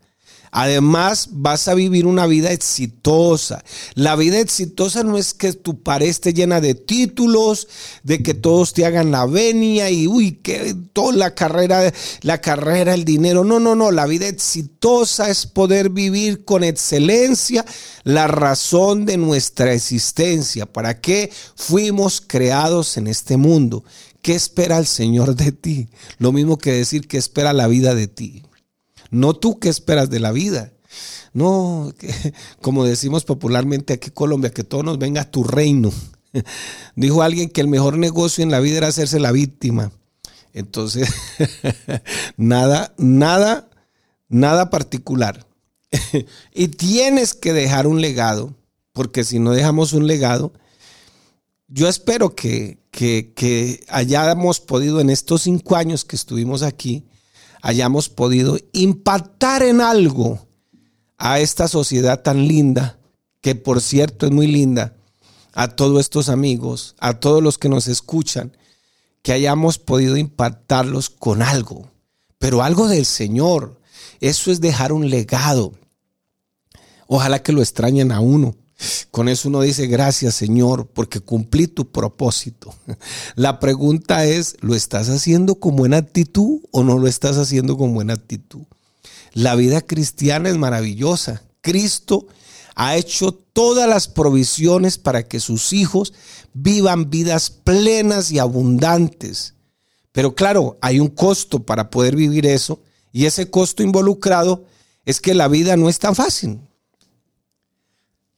Además, 0.51 1.29
vas 1.31 1.67
a 1.67 1.73
vivir 1.73 2.05
una 2.05 2.25
vida 2.25 2.51
exitosa. 2.51 3.63
La 3.93 4.15
vida 4.15 4.39
exitosa 4.39 5.03
no 5.03 5.17
es 5.17 5.33
que 5.33 5.53
tu 5.53 5.83
pared 5.83 6.07
esté 6.07 6.33
llena 6.33 6.61
de 6.61 6.75
títulos, 6.75 7.67
de 8.03 8.23
que 8.23 8.33
todos 8.33 8.73
te 8.73 8.85
hagan 8.85 9.11
la 9.11 9.25
venia 9.25 9.89
y 9.89 10.07
uy, 10.07 10.33
que 10.33 10.75
toda 10.93 11.13
la 11.13 11.35
carrera, 11.35 11.93
la 12.21 12.41
carrera, 12.41 12.93
el 12.93 13.05
dinero. 13.05 13.43
No, 13.43 13.59
no, 13.59 13.75
no. 13.75 13.91
La 13.91 14.05
vida 14.05 14.27
exitosa 14.27 15.29
es 15.29 15.45
poder 15.45 15.89
vivir 15.89 16.45
con 16.45 16.63
excelencia 16.63 17.65
la 18.03 18.27
razón 18.27 19.05
de 19.05 19.17
nuestra 19.17 19.73
existencia. 19.73 20.65
¿Para 20.65 20.99
qué 20.99 21.31
fuimos 21.55 22.21
creados 22.25 22.97
en 22.97 23.07
este 23.07 23.37
mundo? 23.37 23.83
¿Qué 24.21 24.35
espera 24.35 24.77
el 24.77 24.85
Señor 24.85 25.35
de 25.35 25.51
ti? 25.51 25.89
Lo 26.17 26.31
mismo 26.31 26.57
que 26.57 26.73
decir 26.73 27.07
que 27.07 27.17
espera 27.17 27.53
la 27.53 27.67
vida 27.67 27.95
de 27.95 28.07
ti. 28.07 28.43
No 29.11 29.33
tú 29.33 29.59
qué 29.59 29.69
esperas 29.69 30.09
de 30.09 30.19
la 30.19 30.31
vida. 30.31 30.73
No, 31.33 31.93
como 32.61 32.85
decimos 32.85 33.23
popularmente 33.25 33.93
aquí 33.93 34.07
en 34.07 34.13
Colombia, 34.13 34.51
que 34.51 34.63
todo 34.63 34.83
nos 34.83 34.97
venga 34.97 35.21
a 35.21 35.31
tu 35.31 35.43
reino. 35.43 35.91
Dijo 36.95 37.21
alguien 37.21 37.49
que 37.49 37.61
el 37.61 37.67
mejor 37.67 37.97
negocio 37.97 38.43
en 38.43 38.51
la 38.51 38.59
vida 38.59 38.77
era 38.77 38.87
hacerse 38.87 39.19
la 39.19 39.31
víctima. 39.31 39.91
Entonces, 40.53 41.09
nada, 42.37 42.93
nada, 42.97 43.69
nada 44.27 44.69
particular. 44.69 45.45
y 46.53 46.67
tienes 46.69 47.33
que 47.33 47.53
dejar 47.53 47.87
un 47.87 48.01
legado, 48.01 48.55
porque 48.93 49.23
si 49.23 49.39
no 49.39 49.51
dejamos 49.51 49.93
un 49.93 50.07
legado, 50.07 50.53
yo 51.67 51.87
espero 51.87 52.35
que, 52.35 52.79
que, 52.89 53.33
que 53.35 53.83
hayamos 53.87 54.59
podido 54.59 54.99
en 55.01 55.11
estos 55.11 55.43
cinco 55.43 55.75
años 55.75 56.03
que 56.03 56.15
estuvimos 56.15 56.63
aquí, 56.63 57.05
hayamos 57.61 58.09
podido 58.09 58.57
impactar 58.71 59.63
en 59.63 59.81
algo 59.81 60.47
a 61.17 61.39
esta 61.39 61.67
sociedad 61.67 62.21
tan 62.21 62.47
linda, 62.47 62.99
que 63.41 63.55
por 63.55 63.81
cierto 63.81 64.25
es 64.25 64.31
muy 64.31 64.47
linda, 64.47 64.95
a 65.53 65.69
todos 65.69 65.99
estos 65.99 66.29
amigos, 66.29 66.95
a 66.99 67.19
todos 67.19 67.43
los 67.43 67.57
que 67.57 67.69
nos 67.69 67.87
escuchan, 67.87 68.55
que 69.21 69.33
hayamos 69.33 69.77
podido 69.77 70.17
impactarlos 70.17 71.09
con 71.09 71.41
algo, 71.41 71.91
pero 72.37 72.63
algo 72.63 72.87
del 72.87 73.05
Señor. 73.05 73.79
Eso 74.21 74.51
es 74.51 74.61
dejar 74.61 74.91
un 74.93 75.09
legado. 75.09 75.73
Ojalá 77.07 77.41
que 77.41 77.51
lo 77.51 77.61
extrañen 77.61 78.11
a 78.11 78.19
uno. 78.19 78.55
Con 79.11 79.27
eso 79.27 79.49
uno 79.49 79.61
dice, 79.61 79.87
gracias 79.87 80.35
Señor, 80.35 80.87
porque 80.87 81.19
cumplí 81.19 81.67
tu 81.67 81.91
propósito. 81.91 82.73
La 83.35 83.59
pregunta 83.59 84.25
es, 84.25 84.55
¿lo 84.61 84.75
estás 84.75 85.09
haciendo 85.09 85.55
con 85.55 85.75
buena 85.75 85.97
actitud 85.97 86.61
o 86.71 86.83
no 86.83 86.97
lo 86.97 87.07
estás 87.07 87.37
haciendo 87.37 87.77
con 87.77 87.93
buena 87.93 88.13
actitud? 88.13 88.63
La 89.33 89.55
vida 89.55 89.81
cristiana 89.81 90.49
es 90.49 90.57
maravillosa. 90.57 91.43
Cristo 91.61 92.27
ha 92.75 92.95
hecho 92.95 93.33
todas 93.33 93.89
las 93.89 94.07
provisiones 94.07 94.97
para 94.97 95.23
que 95.27 95.41
sus 95.41 95.73
hijos 95.73 96.13
vivan 96.53 97.09
vidas 97.09 97.49
plenas 97.49 98.31
y 98.31 98.39
abundantes. 98.39 99.55
Pero 100.13 100.35
claro, 100.35 100.77
hay 100.81 100.99
un 100.99 101.09
costo 101.09 101.63
para 101.63 101.89
poder 101.89 102.15
vivir 102.15 102.45
eso 102.45 102.81
y 103.11 103.25
ese 103.25 103.49
costo 103.49 103.83
involucrado 103.83 104.65
es 105.05 105.19
que 105.19 105.33
la 105.33 105.47
vida 105.47 105.75
no 105.75 105.89
es 105.89 105.99
tan 105.99 106.15
fácil. 106.15 106.61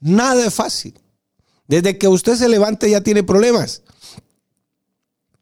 Nada 0.02 0.46
es 0.46 0.54
fácil. 0.54 1.00
Desde 1.68 1.98
que 1.98 2.10
usted 2.10 2.36
se 2.36 2.50
levante 2.50 2.90
ya 2.90 3.02
tiene 3.02 3.24
problemas. 3.24 3.84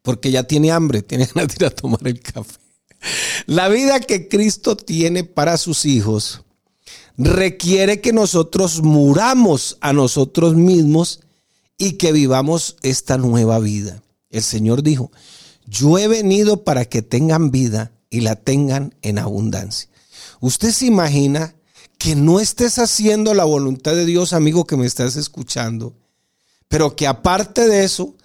Porque 0.04 0.30
ya 0.30 0.44
tiene 0.44 0.72
hambre, 0.72 1.02
tiene 1.02 1.26
ganas 1.34 1.48
de 1.48 1.66
ir 1.66 1.66
a 1.66 1.76
tomar 1.76 2.08
el 2.08 2.22
café. 2.22 2.60
La 3.48 3.70
vida 3.70 4.00
que 4.02 4.28
Cristo 4.28 4.76
tiene 4.76 5.24
para 5.24 5.58
sus 5.58 5.86
hijos 5.86 6.44
requiere 7.18 8.02
que 8.02 8.14
nosotros 8.14 8.82
muramos 8.82 9.78
a 9.82 9.94
nosotros 9.94 10.56
mismos 10.56 11.22
y 11.78 11.94
que 11.94 12.12
vivamos 12.12 12.76
esta 12.82 13.18
nueva 13.18 13.60
vida. 13.60 14.04
El 14.30 14.44
Señor 14.44 14.84
dijo, 14.84 15.12
yo 15.66 15.98
he 15.98 16.08
venido 16.08 16.64
para 16.64 16.86
que 16.86 17.02
tengan 17.02 17.52
vida 17.52 17.92
y 18.10 18.22
la 18.22 18.36
tengan 18.36 18.96
en 19.02 19.18
abundancia. 19.18 19.90
Usted 20.40 20.72
se 20.72 20.86
imagina 20.86 21.56
que 22.00 22.16
no 22.16 22.40
estés 22.40 22.80
haciendo 22.80 23.34
la 23.34 23.44
voluntad 23.44 23.94
de 23.94 24.06
Dios, 24.06 24.32
amigo 24.32 24.66
que 24.66 24.78
me 24.78 24.88
estás 24.88 25.18
escuchando, 25.18 25.94
pero 26.70 26.96
que 26.96 27.06
aparte 27.06 27.68
de 27.68 27.84
eso, 27.84 28.16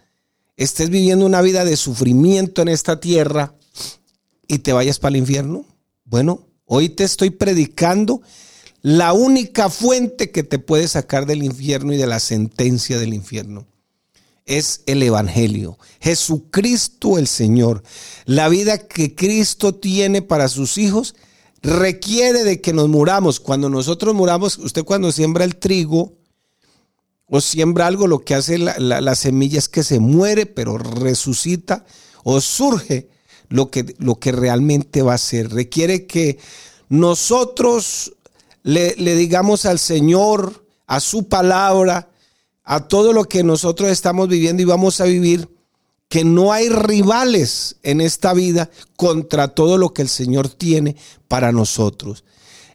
estés 0.56 0.90
viviendo 0.90 1.26
una 1.26 1.42
vida 1.42 1.64
de 1.64 1.76
sufrimiento 1.76 2.62
en 2.62 2.68
esta 2.68 3.00
tierra 3.00 3.52
y 4.46 4.60
te 4.60 4.72
vayas 4.72 5.00
para 5.00 5.10
el 5.10 5.16
infierno. 5.16 5.66
Bueno, 6.04 6.46
hoy 6.64 6.88
te 6.88 7.02
estoy 7.02 7.30
predicando 7.30 8.22
la 8.80 9.12
única 9.12 9.68
fuente 9.68 10.30
que 10.30 10.44
te 10.44 10.60
puede 10.60 10.86
sacar 10.86 11.26
del 11.26 11.42
infierno 11.42 11.92
y 11.92 11.96
de 11.96 12.06
la 12.06 12.20
sentencia 12.20 12.96
del 12.98 13.12
infierno. 13.12 13.66
Es 14.46 14.82
el 14.86 15.02
Evangelio, 15.02 15.78
Jesucristo 16.00 17.18
el 17.18 17.26
Señor. 17.26 17.82
La 18.24 18.48
vida 18.48 18.78
que 18.78 19.16
Cristo 19.16 19.74
tiene 19.74 20.22
para 20.22 20.48
sus 20.48 20.78
hijos 20.78 21.16
requiere 21.64 22.44
de 22.44 22.60
que 22.60 22.72
nos 22.72 22.88
muramos. 22.88 23.40
Cuando 23.40 23.68
nosotros 23.68 24.14
muramos, 24.14 24.58
usted 24.58 24.84
cuando 24.84 25.10
siembra 25.10 25.44
el 25.44 25.56
trigo 25.56 26.12
o 27.26 27.40
siembra 27.40 27.86
algo, 27.86 28.06
lo 28.06 28.20
que 28.20 28.34
hace 28.34 28.58
la, 28.58 29.14
semilla 29.14 29.58
es 29.58 29.68
que 29.68 29.82
se 29.82 29.98
muere, 29.98 30.46
pero 30.46 30.78
resucita 30.78 31.84
o 32.22 32.40
surge 32.40 33.08
lo 33.48 33.70
que, 33.70 33.94
lo 33.98 34.16
que 34.16 34.30
realmente 34.30 35.02
va 35.02 35.14
a 35.14 35.18
ser. 35.18 35.52
Requiere 35.52 36.06
que 36.06 36.38
nosotros 36.88 38.12
le 38.62 38.94
digamos 39.16 39.64
al 39.64 39.78
Señor, 39.78 40.66
a 40.86 41.00
su 41.00 41.28
palabra, 41.28 42.10
a 42.62 42.88
todo 42.88 43.12
lo 43.12 43.24
que 43.24 43.42
nosotros 43.42 43.90
estamos 43.90 44.28
viviendo 44.28 44.62
y 44.62 44.66
vamos 44.66 45.00
a 45.00 45.04
vivir, 45.04 45.48
que 46.14 46.22
no 46.22 46.52
hay 46.52 46.68
rivales 46.68 47.74
en 47.82 48.00
esta 48.00 48.34
vida 48.34 48.70
contra 48.94 49.48
todo 49.48 49.78
lo 49.78 49.92
que 49.92 50.02
el 50.02 50.08
Señor 50.08 50.48
tiene 50.48 50.94
para 51.26 51.50
nosotros. 51.50 52.22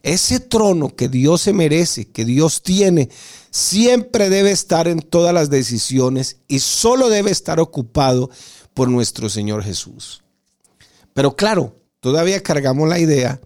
Ese 0.02 0.40
trono 0.40 0.94
que 0.94 1.08
Dios 1.08 1.40
se 1.40 1.54
merece, 1.54 2.04
que 2.04 2.26
Dios 2.26 2.62
tiene, 2.62 3.08
siempre 3.50 4.28
debe 4.28 4.50
estar 4.50 4.88
en 4.88 5.00
todas 5.00 5.32
las 5.32 5.48
decisiones 5.48 6.36
y 6.48 6.58
solo 6.58 7.08
debe 7.08 7.30
estar 7.30 7.60
ocupado 7.60 8.28
por 8.74 8.90
nuestro 8.90 9.30
Señor 9.30 9.64
Jesús. 9.64 10.22
Pero 11.14 11.34
claro, 11.34 11.74
todavía 12.00 12.42
cargamos 12.42 12.90
la 12.90 12.98
idea, 12.98 13.40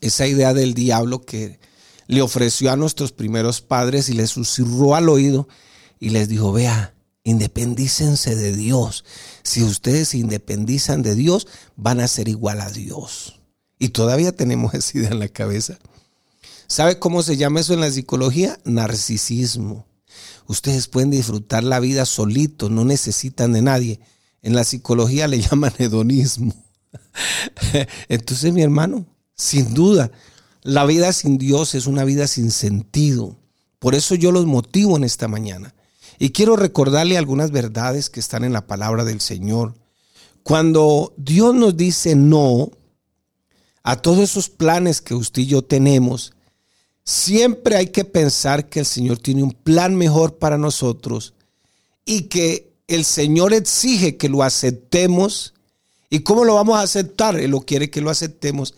esa 0.00 0.26
idea 0.26 0.54
del 0.54 0.72
diablo 0.72 1.20
que 1.20 1.60
le 2.06 2.22
ofreció 2.22 2.72
a 2.72 2.76
nuestros 2.76 3.12
primeros 3.12 3.60
padres 3.60 4.08
y 4.08 4.14
les 4.14 4.30
susurró 4.30 4.94
al 4.94 5.10
oído 5.10 5.46
y 6.00 6.08
les 6.08 6.30
dijo, 6.30 6.54
vea, 6.54 6.95
Independícense 7.26 8.36
de 8.36 8.54
Dios. 8.54 9.04
Si 9.42 9.64
ustedes 9.64 10.10
se 10.10 10.18
independizan 10.18 11.02
de 11.02 11.16
Dios, 11.16 11.48
van 11.74 11.98
a 11.98 12.06
ser 12.06 12.28
igual 12.28 12.60
a 12.60 12.70
Dios. 12.70 13.40
Y 13.80 13.88
todavía 13.88 14.30
tenemos 14.30 14.74
esa 14.74 14.96
idea 14.96 15.10
en 15.10 15.18
la 15.18 15.26
cabeza. 15.26 15.76
¿Sabe 16.68 17.00
cómo 17.00 17.24
se 17.24 17.36
llama 17.36 17.58
eso 17.58 17.74
en 17.74 17.80
la 17.80 17.90
psicología? 17.90 18.60
Narcisismo. 18.64 19.88
Ustedes 20.46 20.86
pueden 20.86 21.10
disfrutar 21.10 21.64
la 21.64 21.80
vida 21.80 22.06
solito, 22.06 22.70
no 22.70 22.84
necesitan 22.84 23.52
de 23.52 23.62
nadie. 23.62 23.98
En 24.40 24.54
la 24.54 24.62
psicología 24.62 25.26
le 25.26 25.40
llaman 25.50 25.72
hedonismo. 25.78 26.54
Entonces, 28.08 28.52
mi 28.52 28.62
hermano, 28.62 29.04
sin 29.34 29.74
duda, 29.74 30.12
la 30.62 30.86
vida 30.86 31.12
sin 31.12 31.38
Dios 31.38 31.74
es 31.74 31.88
una 31.88 32.04
vida 32.04 32.28
sin 32.28 32.52
sentido. 32.52 33.36
Por 33.80 33.96
eso 33.96 34.14
yo 34.14 34.30
los 34.30 34.46
motivo 34.46 34.96
en 34.96 35.02
esta 35.02 35.26
mañana. 35.26 35.74
Y 36.18 36.30
quiero 36.30 36.56
recordarle 36.56 37.18
algunas 37.18 37.50
verdades 37.50 38.10
que 38.10 38.20
están 38.20 38.44
en 38.44 38.52
la 38.52 38.66
palabra 38.66 39.04
del 39.04 39.20
Señor. 39.20 39.74
Cuando 40.42 41.12
Dios 41.16 41.54
nos 41.54 41.76
dice 41.76 42.14
no 42.14 42.70
a 43.82 43.96
todos 43.96 44.20
esos 44.20 44.48
planes 44.48 45.00
que 45.00 45.14
usted 45.14 45.42
y 45.42 45.46
yo 45.46 45.62
tenemos, 45.62 46.32
siempre 47.04 47.76
hay 47.76 47.88
que 47.88 48.04
pensar 48.04 48.68
que 48.68 48.80
el 48.80 48.86
Señor 48.86 49.18
tiene 49.18 49.42
un 49.42 49.52
plan 49.52 49.94
mejor 49.94 50.38
para 50.38 50.58
nosotros 50.58 51.34
y 52.04 52.22
que 52.22 52.72
el 52.88 53.04
Señor 53.04 53.52
exige 53.52 54.16
que 54.16 54.28
lo 54.28 54.42
aceptemos. 54.42 55.54
¿Y 56.08 56.20
cómo 56.20 56.44
lo 56.44 56.54
vamos 56.54 56.76
a 56.76 56.82
aceptar? 56.82 57.38
Él 57.38 57.50
lo 57.50 57.60
quiere 57.60 57.90
que 57.90 58.00
lo 58.00 58.10
aceptemos 58.10 58.74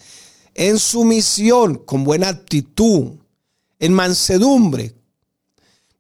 en 0.59 0.81
sumisión, 0.81 1.77
con 1.77 2.03
buena 2.03 2.29
actitud, 2.29 3.13
en 3.79 3.93
mansedumbre, 3.93 4.97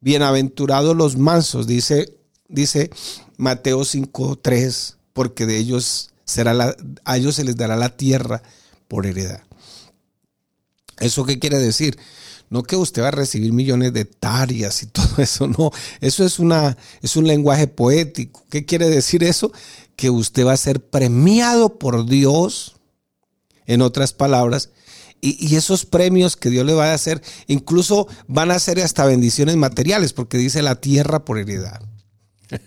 Bienaventurados 0.00 0.96
los 0.96 1.16
mansos, 1.16 1.66
dice, 1.66 2.18
dice 2.48 2.90
Mateo 3.36 3.80
5.3, 3.80 4.96
porque 5.12 5.44
de 5.44 5.58
ellos 5.58 6.10
será 6.24 6.54
la, 6.54 6.76
a 7.04 7.16
ellos 7.16 7.34
se 7.34 7.44
les 7.44 7.56
dará 7.56 7.76
la 7.76 7.96
tierra 7.96 8.42
por 8.86 9.06
heredad. 9.06 9.42
¿Eso 11.00 11.24
qué 11.24 11.38
quiere 11.38 11.58
decir? 11.58 11.98
No 12.50 12.62
que 12.62 12.76
usted 12.76 13.02
va 13.02 13.08
a 13.08 13.12
recibir 13.12 13.52
millones 13.52 13.92
de 13.92 14.00
hectáreas 14.00 14.82
y 14.82 14.86
todo 14.88 15.16
eso, 15.18 15.48
no. 15.48 15.70
Eso 16.00 16.24
es, 16.24 16.38
una, 16.38 16.76
es 17.02 17.16
un 17.16 17.26
lenguaje 17.26 17.66
poético. 17.66 18.44
¿Qué 18.50 18.64
quiere 18.64 18.88
decir 18.88 19.24
eso? 19.24 19.52
Que 19.96 20.10
usted 20.10 20.46
va 20.46 20.52
a 20.52 20.56
ser 20.56 20.80
premiado 20.80 21.78
por 21.78 22.06
Dios, 22.06 22.76
en 23.66 23.82
otras 23.82 24.14
palabras, 24.14 24.70
y, 25.20 25.56
esos 25.56 25.84
premios 25.84 26.36
que 26.36 26.50
Dios 26.50 26.64
le 26.64 26.74
va 26.74 26.90
a 26.90 26.94
hacer, 26.94 27.22
incluso 27.46 28.08
van 28.26 28.50
a 28.50 28.58
ser 28.58 28.80
hasta 28.80 29.04
bendiciones 29.04 29.56
materiales, 29.56 30.12
porque 30.12 30.38
dice 30.38 30.62
la 30.62 30.80
tierra 30.80 31.24
por 31.24 31.38
heredad. 31.38 31.82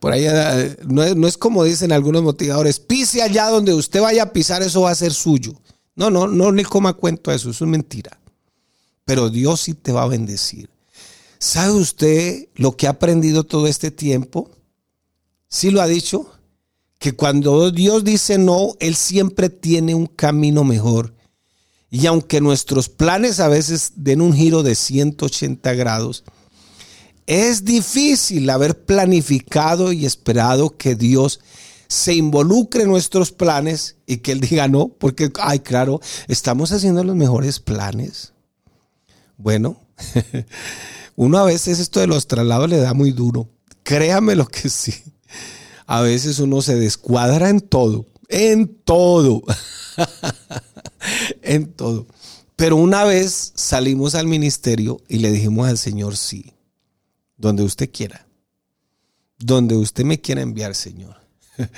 Por 0.00 0.12
ahí 0.12 0.26
eh, 0.28 0.76
no 0.86 1.02
es, 1.26 1.38
como 1.38 1.64
dicen 1.64 1.92
algunos 1.92 2.22
motivadores, 2.22 2.78
pise 2.78 3.22
allá 3.22 3.48
donde 3.48 3.72
usted 3.72 4.02
vaya 4.02 4.24
a 4.24 4.32
pisar, 4.34 4.62
eso 4.62 4.82
va 4.82 4.90
a 4.90 4.94
ser 4.94 5.14
suyo. 5.14 5.54
No, 5.96 6.10
no, 6.10 6.26
no 6.26 6.52
le 6.52 6.64
coma 6.64 6.92
cuento 6.92 7.32
eso, 7.32 7.50
eso 7.50 7.64
es 7.64 7.70
mentira 7.70 8.18
pero 9.08 9.30
Dios 9.30 9.62
sí 9.62 9.72
te 9.72 9.90
va 9.90 10.02
a 10.02 10.08
bendecir. 10.08 10.68
¿Sabe 11.38 11.72
usted 11.72 12.48
lo 12.56 12.76
que 12.76 12.86
ha 12.86 12.90
aprendido 12.90 13.42
todo 13.42 13.66
este 13.66 13.90
tiempo? 13.90 14.50
Sí 15.48 15.70
lo 15.70 15.80
ha 15.80 15.86
dicho, 15.86 16.30
que 16.98 17.12
cuando 17.12 17.70
Dios 17.70 18.04
dice 18.04 18.36
no, 18.36 18.74
Él 18.80 18.94
siempre 18.96 19.48
tiene 19.48 19.94
un 19.94 20.04
camino 20.04 20.62
mejor. 20.62 21.14
Y 21.90 22.06
aunque 22.06 22.40
nuestros 22.40 22.88
planes 22.88 23.40
a 23.40 23.48
veces 23.48 23.92
den 23.96 24.20
un 24.20 24.34
giro 24.34 24.62
de 24.62 24.74
180 24.74 25.72
grados, 25.74 26.24
es 27.26 27.64
difícil 27.64 28.48
haber 28.50 28.84
planificado 28.84 29.92
y 29.92 30.06
esperado 30.06 30.76
que 30.76 30.94
Dios 30.94 31.40
se 31.88 32.14
involucre 32.14 32.82
en 32.82 32.88
nuestros 32.88 33.32
planes 33.32 33.96
y 34.06 34.18
que 34.18 34.32
Él 34.32 34.40
diga 34.40 34.68
no, 34.68 34.88
porque, 34.88 35.30
ay, 35.40 35.60
claro, 35.60 36.00
estamos 36.28 36.72
haciendo 36.72 37.02
los 37.02 37.16
mejores 37.16 37.60
planes. 37.60 38.32
Bueno, 39.38 39.80
uno 41.16 41.38
a 41.38 41.44
veces 41.44 41.78
esto 41.78 42.00
de 42.00 42.06
los 42.06 42.26
traslados 42.26 42.68
le 42.68 42.78
da 42.78 42.92
muy 42.92 43.12
duro. 43.12 43.48
Créame 43.82 44.34
lo 44.34 44.46
que 44.46 44.68
sí. 44.68 44.94
A 45.86 46.02
veces 46.02 46.38
uno 46.38 46.60
se 46.60 46.76
descuadra 46.76 47.48
en 47.48 47.60
todo, 47.60 48.06
en 48.28 48.68
todo, 48.84 49.42
en 51.42 51.72
todo. 51.72 52.06
Pero 52.56 52.76
una 52.76 53.04
vez 53.04 53.52
salimos 53.54 54.14
al 54.14 54.26
ministerio 54.26 55.00
y 55.08 55.18
le 55.18 55.30
dijimos 55.30 55.68
al 55.68 55.78
Señor 55.78 56.16
sí, 56.16 56.52
donde 57.36 57.62
usted 57.62 57.90
quiera, 57.92 58.26
donde 59.38 59.76
usted 59.76 60.04
me 60.04 60.20
quiera 60.20 60.42
enviar, 60.42 60.74
Señor. 60.74 61.16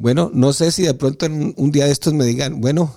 Bueno, 0.00 0.30
no 0.32 0.54
sé 0.54 0.72
si 0.72 0.84
de 0.84 0.94
pronto 0.94 1.26
en 1.26 1.52
un 1.58 1.72
día 1.72 1.84
de 1.84 1.92
estos 1.92 2.14
me 2.14 2.24
digan, 2.24 2.62
bueno, 2.62 2.96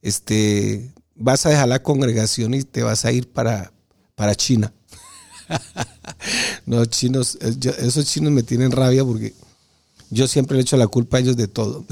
este, 0.00 0.90
vas 1.14 1.44
a 1.44 1.50
dejar 1.50 1.68
la 1.68 1.82
congregación 1.82 2.54
y 2.54 2.62
te 2.62 2.82
vas 2.82 3.04
a 3.04 3.12
ir 3.12 3.28
para, 3.28 3.70
para 4.14 4.34
China. 4.34 4.72
no, 6.64 6.86
chinos, 6.86 7.36
eh, 7.42 7.54
esos 7.80 8.06
chinos 8.06 8.32
me 8.32 8.42
tienen 8.42 8.72
rabia 8.72 9.04
porque 9.04 9.34
yo 10.08 10.26
siempre 10.26 10.56
le 10.56 10.62
echo 10.62 10.78
la 10.78 10.86
culpa 10.86 11.18
a 11.18 11.20
ellos 11.20 11.36
de 11.36 11.48
todo. 11.48 11.84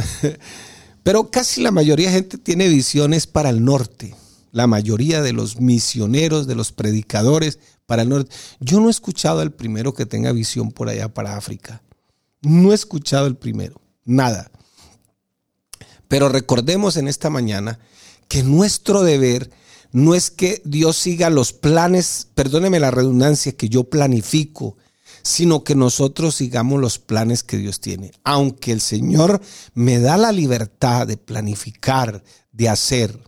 Pero 1.05 1.31
casi 1.31 1.63
la 1.63 1.71
mayoría 1.71 2.09
de 2.09 2.17
gente 2.17 2.39
tiene 2.39 2.67
visiones 2.67 3.29
para 3.29 3.51
el 3.51 3.65
norte. 3.65 4.17
La 4.51 4.67
mayoría 4.67 5.21
de 5.21 5.33
los 5.33 5.61
misioneros, 5.61 6.47
de 6.47 6.55
los 6.55 6.73
predicadores 6.73 7.59
para 7.87 8.03
el 8.03 8.09
norte. 8.09 8.35
Yo 8.59 8.81
no 8.81 8.89
he 8.89 8.91
escuchado 8.91 9.41
al 9.41 9.53
primero 9.53 9.93
que 9.93 10.07
tenga 10.07 10.33
visión 10.33 10.73
por 10.73 10.89
allá 10.89 11.13
para 11.13 11.37
África. 11.37 11.83
No 12.41 12.73
he 12.73 12.75
escuchado 12.75 13.27
el 13.27 13.37
primero. 13.37 13.81
Nada. 14.05 14.51
Pero 16.09 16.31
recordemos 16.31 16.97
en 16.97 17.07
esta 17.07 17.29
mañana 17.29 17.79
que 18.29 18.43
nuestro 18.43 19.03
deber 19.03 19.51
no 19.93 20.15
es 20.15 20.31
que 20.31 20.63
Dios 20.65 20.97
siga 20.97 21.29
los 21.29 21.53
planes, 21.53 22.29
perdóneme 22.35 22.81
la 22.81 22.91
redundancia, 22.91 23.53
que 23.53 23.69
yo 23.69 23.85
planifico, 23.85 24.77
sino 25.25 25.65
que 25.65 25.75
nosotros 25.75 26.35
sigamos 26.35 26.81
los 26.81 26.99
planes 26.99 27.43
que 27.43 27.57
Dios 27.57 27.81
tiene. 27.81 28.13
Aunque 28.23 28.73
el 28.73 28.81
Señor 28.81 29.41
me 29.73 29.99
da 29.99 30.19
la 30.19 30.31
libertad 30.31 31.07
de 31.07 31.17
planificar, 31.17 32.23
de 32.53 32.69
hacer. 32.69 33.19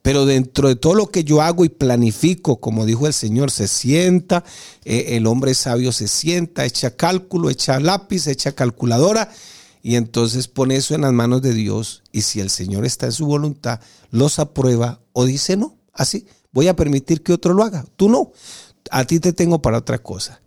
Pero 0.00 0.24
dentro 0.26 0.68
de 0.68 0.74
todo 0.74 0.94
lo 0.94 1.10
que 1.10 1.22
yo 1.22 1.42
hago 1.42 1.64
y 1.64 1.68
planifico, 1.68 2.60
como 2.60 2.86
dijo 2.86 3.06
el 3.06 3.12
Señor, 3.12 3.50
se 3.50 3.68
sienta, 3.68 4.42
eh, 4.84 5.08
el 5.10 5.26
hombre 5.26 5.54
sabio 5.54 5.92
se 5.92 6.08
sienta, 6.08 6.64
echa 6.64 6.96
cálculo, 6.96 7.50
echa 7.50 7.78
lápiz, 7.78 8.26
echa 8.26 8.52
calculadora 8.52 9.30
y 9.82 9.96
entonces 9.96 10.48
pone 10.48 10.76
eso 10.76 10.94
en 10.94 11.02
las 11.02 11.12
manos 11.12 11.42
de 11.42 11.52
Dios 11.52 12.02
y 12.10 12.22
si 12.22 12.40
el 12.40 12.50
Señor 12.50 12.86
está 12.86 13.06
en 13.06 13.12
su 13.12 13.26
voluntad, 13.26 13.80
los 14.10 14.38
aprueba 14.38 15.00
o 15.12 15.26
dice 15.26 15.56
no, 15.56 15.76
así, 15.92 16.26
voy 16.52 16.68
a 16.68 16.76
permitir 16.76 17.22
que 17.22 17.32
otro 17.32 17.52
lo 17.52 17.62
haga, 17.62 17.84
tú 17.96 18.08
no, 18.08 18.32
a 18.90 19.04
ti 19.04 19.20
te 19.20 19.32
tengo 19.32 19.60
para 19.60 19.78
otra 19.78 19.98
cosa. 19.98 20.41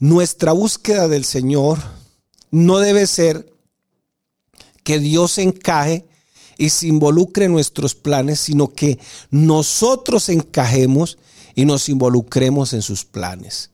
Nuestra 0.00 0.52
búsqueda 0.52 1.08
del 1.08 1.24
Señor 1.24 1.78
no 2.50 2.78
debe 2.78 3.06
ser 3.06 3.52
que 4.84 4.98
Dios 4.98 5.38
encaje 5.38 6.06
y 6.56 6.70
se 6.70 6.86
involucre 6.86 7.46
en 7.46 7.52
nuestros 7.52 7.94
planes, 7.94 8.40
sino 8.40 8.68
que 8.68 8.98
nosotros 9.30 10.28
encajemos 10.28 11.18
y 11.54 11.64
nos 11.64 11.88
involucremos 11.88 12.72
en 12.72 12.82
sus 12.82 13.04
planes. 13.04 13.70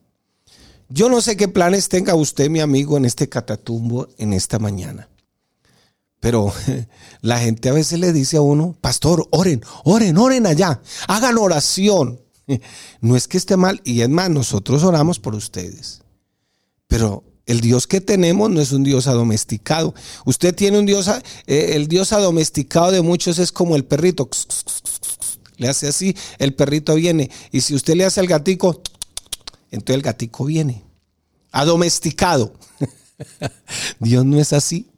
Yo 0.89 1.09
no 1.09 1.21
sé 1.21 1.37
qué 1.37 1.49
planes 1.49 1.89
tenga 1.89 2.15
usted, 2.15 2.49
mi 2.49 2.61
amigo, 2.61 2.97
en 2.97 3.05
este 3.05 3.29
catatumbo 3.29 4.09
en 4.19 4.33
esta 4.33 4.59
mañana. 4.59 5.09
Pero 6.21 6.53
la 7.21 7.39
gente 7.39 7.69
a 7.69 7.73
veces 7.73 7.99
le 7.99 8.13
dice 8.13 8.37
a 8.39 8.43
uno, 8.43 8.77
pastor, 8.81 9.27
oren, 9.31 9.63
oren, 9.85 10.17
oren 10.17 10.47
allá, 10.47 10.81
hagan 11.09 11.39
oración. 11.39 12.21
No 13.01 13.17
es 13.17 13.27
que 13.27 13.39
esté 13.39 13.57
mal, 13.57 13.81
y 13.85 14.03
es 14.03 14.09
más, 14.09 14.31
nosotros 14.31 14.85
oramos 14.85 15.19
por 15.19 15.35
ustedes. 15.35 16.04
Pero 16.89 17.25
el 17.47 17.61
Dios 17.61 17.87
que 17.87 18.01
tenemos 18.01 18.51
no 18.51 18.61
es 18.61 18.73
un 18.73 18.85
Dios 18.85 19.07
adomesticado. 19.07 19.95
Usted 20.25 20.55
tiene 20.55 20.79
un 20.79 20.87
Dios, 20.87 21.09
eh, 21.47 21.73
el 21.75 21.89
Dios 21.89 22.13
adomesticado 22.13 22.91
de 22.91 23.03
muchos 23.03 23.39
es 23.39 23.53
como 23.53 23.77
el 23.77 23.85
perrito. 23.85 24.29
Le 25.57 25.69
hace 25.69 25.89
así, 25.89 26.17
el 26.39 26.55
perrito 26.55 26.95
viene. 26.95 27.31
Y 27.53 27.61
si 27.61 27.75
usted 27.75 27.95
le 27.95 28.05
hace 28.05 28.21
al 28.21 28.27
gatico, 28.27 28.83
entonces 29.71 29.97
el 29.97 30.03
gatico 30.03 30.45
viene. 30.45 30.83
Adomesticado. 31.53 32.55
Dios 34.01 34.25
no 34.25 34.41
es 34.41 34.53
así. 34.53 34.89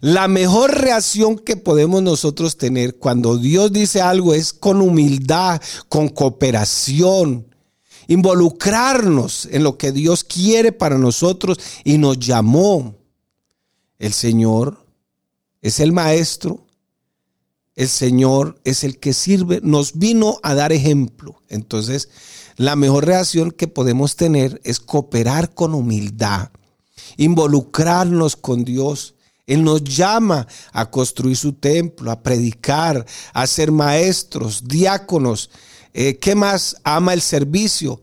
La 0.00 0.28
mejor 0.28 0.72
reacción 0.80 1.38
que 1.38 1.56
podemos 1.56 2.02
nosotros 2.02 2.56
tener 2.56 2.96
cuando 2.96 3.36
Dios 3.36 3.72
dice 3.72 4.00
algo 4.00 4.34
es 4.34 4.52
con 4.52 4.80
humildad, 4.80 5.60
con 5.88 6.08
cooperación, 6.08 7.46
involucrarnos 8.06 9.48
en 9.50 9.62
lo 9.62 9.78
que 9.78 9.92
Dios 9.92 10.24
quiere 10.24 10.72
para 10.72 10.98
nosotros 10.98 11.58
y 11.84 11.98
nos 11.98 12.18
llamó. 12.18 12.96
El 13.98 14.12
Señor 14.12 14.84
es 15.62 15.80
el 15.80 15.92
Maestro, 15.92 16.66
el 17.74 17.88
Señor 17.88 18.60
es 18.64 18.84
el 18.84 18.98
que 18.98 19.12
sirve, 19.12 19.60
nos 19.62 19.98
vino 19.98 20.38
a 20.42 20.54
dar 20.54 20.72
ejemplo. 20.72 21.42
Entonces, 21.48 22.08
la 22.56 22.76
mejor 22.76 23.06
reacción 23.06 23.50
que 23.50 23.66
podemos 23.66 24.14
tener 24.16 24.60
es 24.64 24.78
cooperar 24.78 25.54
con 25.54 25.74
humildad, 25.74 26.50
involucrarnos 27.16 28.36
con 28.36 28.64
Dios. 28.64 29.14
Él 29.46 29.64
nos 29.64 29.82
llama 29.82 30.46
a 30.72 30.90
construir 30.90 31.36
su 31.36 31.54
templo, 31.54 32.10
a 32.10 32.22
predicar, 32.22 33.04
a 33.32 33.46
ser 33.46 33.72
maestros, 33.72 34.62
diáconos. 34.64 35.50
Eh, 35.94 36.18
¿Qué 36.18 36.34
más? 36.34 36.76
Ama 36.84 37.14
el 37.14 37.22
servicio. 37.22 38.02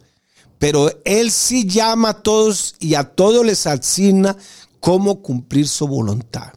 Pero 0.57 0.89
Él 1.05 1.31
sí 1.31 1.67
llama 1.67 2.09
a 2.09 2.23
todos 2.23 2.75
y 2.79 2.95
a 2.95 3.03
todos 3.03 3.45
les 3.45 3.67
asigna 3.67 4.37
cómo 4.79 5.21
cumplir 5.21 5.67
su 5.67 5.87
voluntad. 5.87 6.53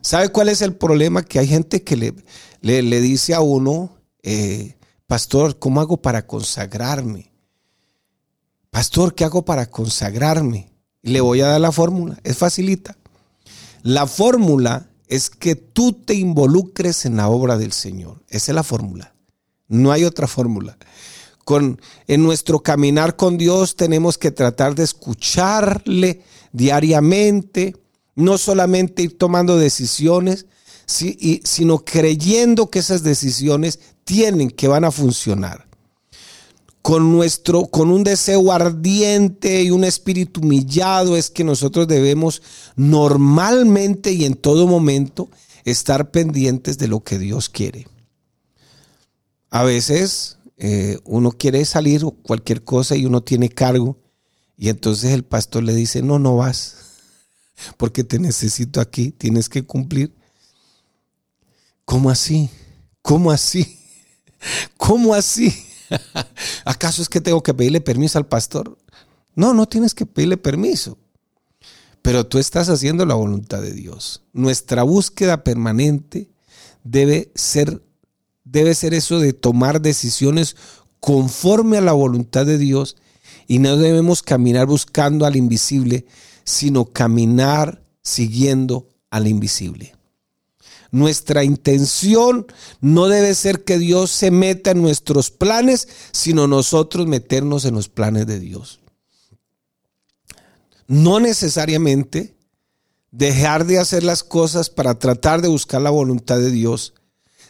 ¿Sabe 0.00 0.30
cuál 0.30 0.48
es 0.48 0.62
el 0.62 0.74
problema? 0.74 1.22
Que 1.22 1.38
hay 1.38 1.46
gente 1.46 1.82
que 1.82 1.96
le, 1.96 2.14
le, 2.62 3.00
dice 3.00 3.34
a 3.34 3.40
uno, 3.40 3.96
eh, 4.22 4.76
Pastor, 5.06 5.58
¿cómo 5.58 5.80
hago 5.80 5.98
para 5.98 6.26
consagrarme? 6.26 7.30
Pastor, 8.70 9.14
¿qué 9.14 9.24
hago 9.24 9.44
para 9.44 9.66
consagrarme? 9.66 10.70
Le 11.02 11.20
voy 11.20 11.40
a 11.40 11.48
dar 11.48 11.60
la 11.60 11.72
fórmula, 11.72 12.18
es 12.22 12.38
facilita. 12.38 12.96
La 13.82 14.06
fórmula 14.06 14.88
es 15.08 15.28
que 15.28 15.56
tú 15.56 15.92
te 15.92 16.14
involucres 16.14 17.04
en 17.04 17.16
la 17.16 17.28
obra 17.28 17.58
del 17.58 17.72
Señor. 17.72 18.22
Esa 18.28 18.52
es 18.52 18.54
la 18.54 18.62
fórmula. 18.62 19.14
No 19.70 19.90
hay 19.90 20.04
otra 20.04 20.26
fórmula. 20.26 20.76
En 22.06 22.22
nuestro 22.22 22.60
caminar 22.60 23.16
con 23.16 23.36
Dios 23.36 23.74
tenemos 23.74 24.18
que 24.18 24.30
tratar 24.30 24.74
de 24.74 24.84
escucharle 24.84 26.22
diariamente, 26.52 27.76
no 28.14 28.38
solamente 28.38 29.02
ir 29.02 29.18
tomando 29.18 29.56
decisiones, 29.56 30.46
sino 30.86 31.84
creyendo 31.84 32.70
que 32.70 32.80
esas 32.80 33.02
decisiones 33.02 33.80
tienen, 34.04 34.50
que 34.50 34.68
van 34.68 34.84
a 34.84 34.90
funcionar. 34.90 35.66
Con 36.82 37.12
nuestro, 37.12 37.66
con 37.66 37.90
un 37.90 38.04
deseo 38.04 38.52
ardiente 38.52 39.62
y 39.62 39.70
un 39.70 39.84
espíritu 39.84 40.40
humillado 40.40 41.16
es 41.16 41.30
que 41.30 41.44
nosotros 41.44 41.86
debemos 41.86 42.42
normalmente 42.76 44.12
y 44.12 44.24
en 44.24 44.34
todo 44.34 44.66
momento 44.66 45.28
estar 45.64 46.10
pendientes 46.10 46.78
de 46.78 46.88
lo 46.88 47.00
que 47.00 47.18
Dios 47.18 47.48
quiere. 47.48 47.86
A 49.50 49.64
veces 49.64 50.38
eh, 50.56 50.98
uno 51.04 51.32
quiere 51.32 51.64
salir 51.64 52.04
o 52.04 52.12
cualquier 52.12 52.64
cosa 52.64 52.96
y 52.96 53.06
uno 53.06 53.22
tiene 53.22 53.48
cargo 53.48 53.98
y 54.56 54.68
entonces 54.68 55.12
el 55.12 55.24
pastor 55.24 55.62
le 55.62 55.74
dice, 55.74 56.02
no, 56.02 56.18
no 56.18 56.36
vas, 56.36 56.76
porque 57.76 58.04
te 58.04 58.18
necesito 58.18 58.80
aquí, 58.80 59.10
tienes 59.10 59.48
que 59.48 59.64
cumplir. 59.64 60.14
¿Cómo 61.84 62.10
así? 62.10 62.50
¿Cómo 63.02 63.30
así? 63.30 63.78
¿Cómo 64.76 65.14
así? 65.14 65.52
¿Acaso 66.64 67.02
es 67.02 67.08
que 67.08 67.20
tengo 67.20 67.42
que 67.42 67.54
pedirle 67.54 67.80
permiso 67.80 68.18
al 68.18 68.26
pastor? 68.26 68.78
No, 69.34 69.54
no 69.54 69.66
tienes 69.66 69.94
que 69.94 70.06
pedirle 70.06 70.36
permiso. 70.36 70.98
Pero 72.02 72.26
tú 72.26 72.38
estás 72.38 72.68
haciendo 72.68 73.04
la 73.06 73.14
voluntad 73.14 73.60
de 73.62 73.72
Dios. 73.72 74.22
Nuestra 74.32 74.82
búsqueda 74.82 75.44
permanente 75.44 76.30
debe 76.84 77.30
ser, 77.34 77.82
debe 78.50 78.74
ser 78.74 78.94
eso 78.94 79.20
de 79.20 79.32
tomar 79.32 79.80
decisiones 79.80 80.56
conforme 80.98 81.78
a 81.78 81.80
la 81.80 81.92
voluntad 81.92 82.46
de 82.46 82.58
Dios 82.58 82.96
y 83.46 83.58
no 83.58 83.76
debemos 83.76 84.22
caminar 84.22 84.66
buscando 84.66 85.24
al 85.24 85.36
invisible, 85.36 86.06
sino 86.44 86.86
caminar 86.86 87.82
siguiendo 88.02 88.88
al 89.10 89.28
invisible. 89.28 89.94
Nuestra 90.92 91.44
intención 91.44 92.46
no 92.80 93.06
debe 93.06 93.34
ser 93.34 93.62
que 93.62 93.78
Dios 93.78 94.10
se 94.10 94.32
meta 94.32 94.72
en 94.72 94.82
nuestros 94.82 95.30
planes, 95.30 95.88
sino 96.10 96.48
nosotros 96.48 97.06
meternos 97.06 97.64
en 97.64 97.74
los 97.74 97.88
planes 97.88 98.26
de 98.26 98.40
Dios. 98.40 98.80
No 100.88 101.20
necesariamente 101.20 102.34
dejar 103.12 103.66
de 103.66 103.78
hacer 103.78 104.02
las 104.02 104.24
cosas 104.24 104.70
para 104.70 104.98
tratar 104.98 105.42
de 105.42 105.48
buscar 105.48 105.80
la 105.80 105.90
voluntad 105.90 106.38
de 106.38 106.50
Dios, 106.50 106.94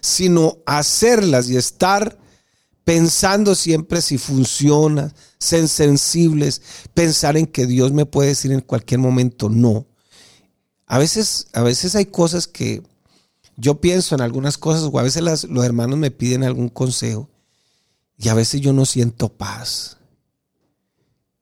sino 0.01 0.59
hacerlas 0.67 1.49
y 1.49 1.57
estar 1.57 2.19
pensando 2.85 3.55
siempre 3.55 4.03
si 4.03 4.19
funciona, 4.19 5.15
ser 5.39 5.69
sensibles, 5.69 6.63
pensar 6.95 7.37
en 7.37 7.47
que 7.47 7.67
Dios 7.67 7.93
me 7.93 8.07
puede 8.07 8.31
decir 8.31 8.53
en 8.53 8.61
cualquier 8.61 9.01
momento 9.01 9.49
no. 9.49 9.87
A 10.87 10.99
veces, 10.99 11.47
a 11.53 11.63
veces 11.63 11.95
hay 11.95 12.07
cosas 12.07 12.49
que 12.49 12.83
yo 13.57 13.81
pienso 13.81 14.15
en 14.15 14.23
algunas 14.23 14.59
cosas 14.59 14.89
o 14.91 14.99
a 14.99 15.03
veces 15.03 15.23
los 15.23 15.65
hermanos 15.65 15.99
me 15.99 16.11
piden 16.11 16.43
algún 16.43 16.69
consejo 16.69 17.29
y 18.17 18.29
a 18.29 18.35
veces 18.35 18.61
yo 18.61 18.73
no 18.73 18.85
siento 18.85 19.29
paz. 19.29 19.99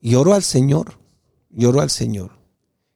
Y 0.01 0.15
oro 0.15 0.35
al 0.35 0.43
Señor, 0.43 0.99
y 1.51 1.65
oro 1.65 1.81
al 1.81 1.91
Señor. 1.91 2.33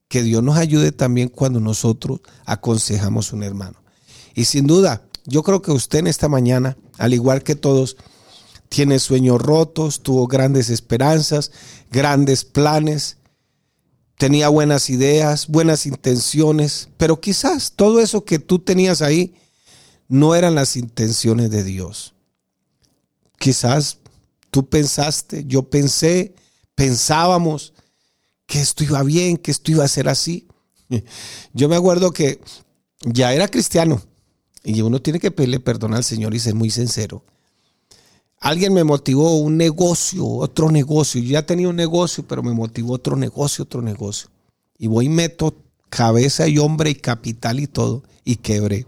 Que 0.08 0.22
Dios 0.22 0.42
nos 0.42 0.56
ayude 0.56 0.92
también 0.92 1.28
cuando 1.28 1.58
nosotros 1.58 2.20
aconsejamos 2.44 3.32
a 3.32 3.36
un 3.36 3.42
hermano. 3.42 3.82
Y 4.34 4.44
sin 4.44 4.66
duda, 4.66 5.08
yo 5.24 5.42
creo 5.42 5.62
que 5.62 5.70
usted 5.70 6.00
en 6.00 6.06
esta 6.06 6.28
mañana, 6.28 6.76
al 6.98 7.14
igual 7.14 7.42
que 7.42 7.54
todos, 7.54 7.96
tiene 8.68 8.98
sueños 8.98 9.40
rotos, 9.40 10.02
tuvo 10.02 10.26
grandes 10.26 10.70
esperanzas, 10.70 11.52
grandes 11.90 12.44
planes, 12.44 13.18
tenía 14.16 14.48
buenas 14.48 14.88
ideas, 14.88 15.48
buenas 15.48 15.84
intenciones, 15.86 16.88
pero 16.96 17.20
quizás 17.20 17.72
todo 17.72 18.00
eso 18.00 18.24
que 18.24 18.38
tú 18.38 18.60
tenías 18.60 19.02
ahí 19.02 19.34
no 20.08 20.34
eran 20.34 20.54
las 20.54 20.76
intenciones 20.76 21.50
de 21.50 21.64
Dios. 21.64 22.14
Quizás 23.38 23.98
tú 24.50 24.68
pensaste, 24.68 25.44
yo 25.46 25.68
pensé, 25.68 26.34
pensábamos 26.74 27.72
que 28.46 28.60
esto 28.60 28.84
iba 28.84 29.02
bien, 29.02 29.36
que 29.36 29.50
esto 29.50 29.70
iba 29.70 29.84
a 29.84 29.88
ser 29.88 30.08
así. 30.08 30.46
Yo 31.54 31.68
me 31.68 31.76
acuerdo 31.76 32.12
que 32.12 32.40
ya 33.00 33.32
era 33.32 33.48
cristiano 33.48 34.02
y 34.64 34.80
uno 34.82 35.00
tiene 35.00 35.18
que 35.18 35.30
pedirle 35.30 35.60
perdón 35.60 35.94
al 35.94 36.04
Señor 36.04 36.34
y 36.34 36.40
ser 36.40 36.54
muy 36.54 36.70
sincero. 36.70 37.24
Alguien 38.38 38.74
me 38.74 38.84
motivó 38.84 39.36
un 39.36 39.56
negocio, 39.56 40.26
otro 40.26 40.70
negocio. 40.70 41.20
Yo 41.20 41.30
ya 41.30 41.46
tenía 41.46 41.68
un 41.68 41.76
negocio, 41.76 42.26
pero 42.26 42.42
me 42.42 42.52
motivó 42.52 42.94
otro 42.94 43.16
negocio, 43.16 43.64
otro 43.64 43.82
negocio. 43.82 44.30
Y 44.78 44.88
voy 44.88 45.06
y 45.06 45.08
meto 45.08 45.56
cabeza 45.88 46.48
y 46.48 46.58
hombre 46.58 46.90
y 46.90 46.94
capital 46.96 47.60
y 47.60 47.68
todo 47.68 48.02
y 48.24 48.36
quebré. 48.36 48.86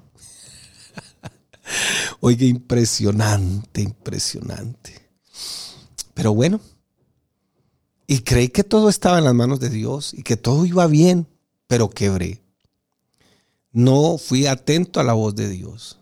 Oiga, 2.21 2.47
impresionante, 2.47 3.81
impresionante. 3.83 5.09
Pero 6.15 6.35
bueno, 6.35 6.61
y 8.07 8.21
creí 8.21 8.49
que 8.49 8.65
todo 8.65 8.89
estaba 8.89 9.19
en 9.19 9.25
las 9.25 9.35
manos 9.35 9.61
de 9.61 9.71
Dios 9.71 10.15
y 10.15 10.23
que 10.23 10.37
todo 10.37 10.67
iba 10.67 10.87
bien, 10.87 11.27
pero 11.67 11.91
quebré. 11.91 12.44
No 13.75 14.17
fui 14.17 14.47
atento 14.47 15.01
a 15.01 15.05
la 15.05 15.13
voz 15.13 15.35
de 15.35 15.49
Dios. 15.51 15.99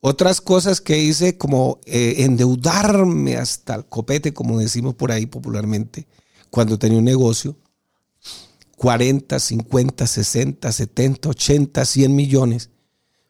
Otras 0.00 0.40
cosas 0.40 0.80
que 0.80 0.98
hice 0.98 1.36
como 1.36 1.80
eh, 1.86 2.16
endeudarme 2.18 3.36
hasta 3.36 3.74
el 3.74 3.86
copete, 3.86 4.32
como 4.32 4.58
decimos 4.58 4.94
por 4.94 5.10
ahí 5.10 5.26
popularmente, 5.26 6.06
cuando 6.50 6.78
tenía 6.78 6.98
un 6.98 7.04
negocio. 7.04 7.56
40, 8.76 9.40
50, 9.40 10.06
60, 10.06 10.72
70, 10.72 11.28
80, 11.28 11.84
100 11.84 12.14
millones 12.14 12.70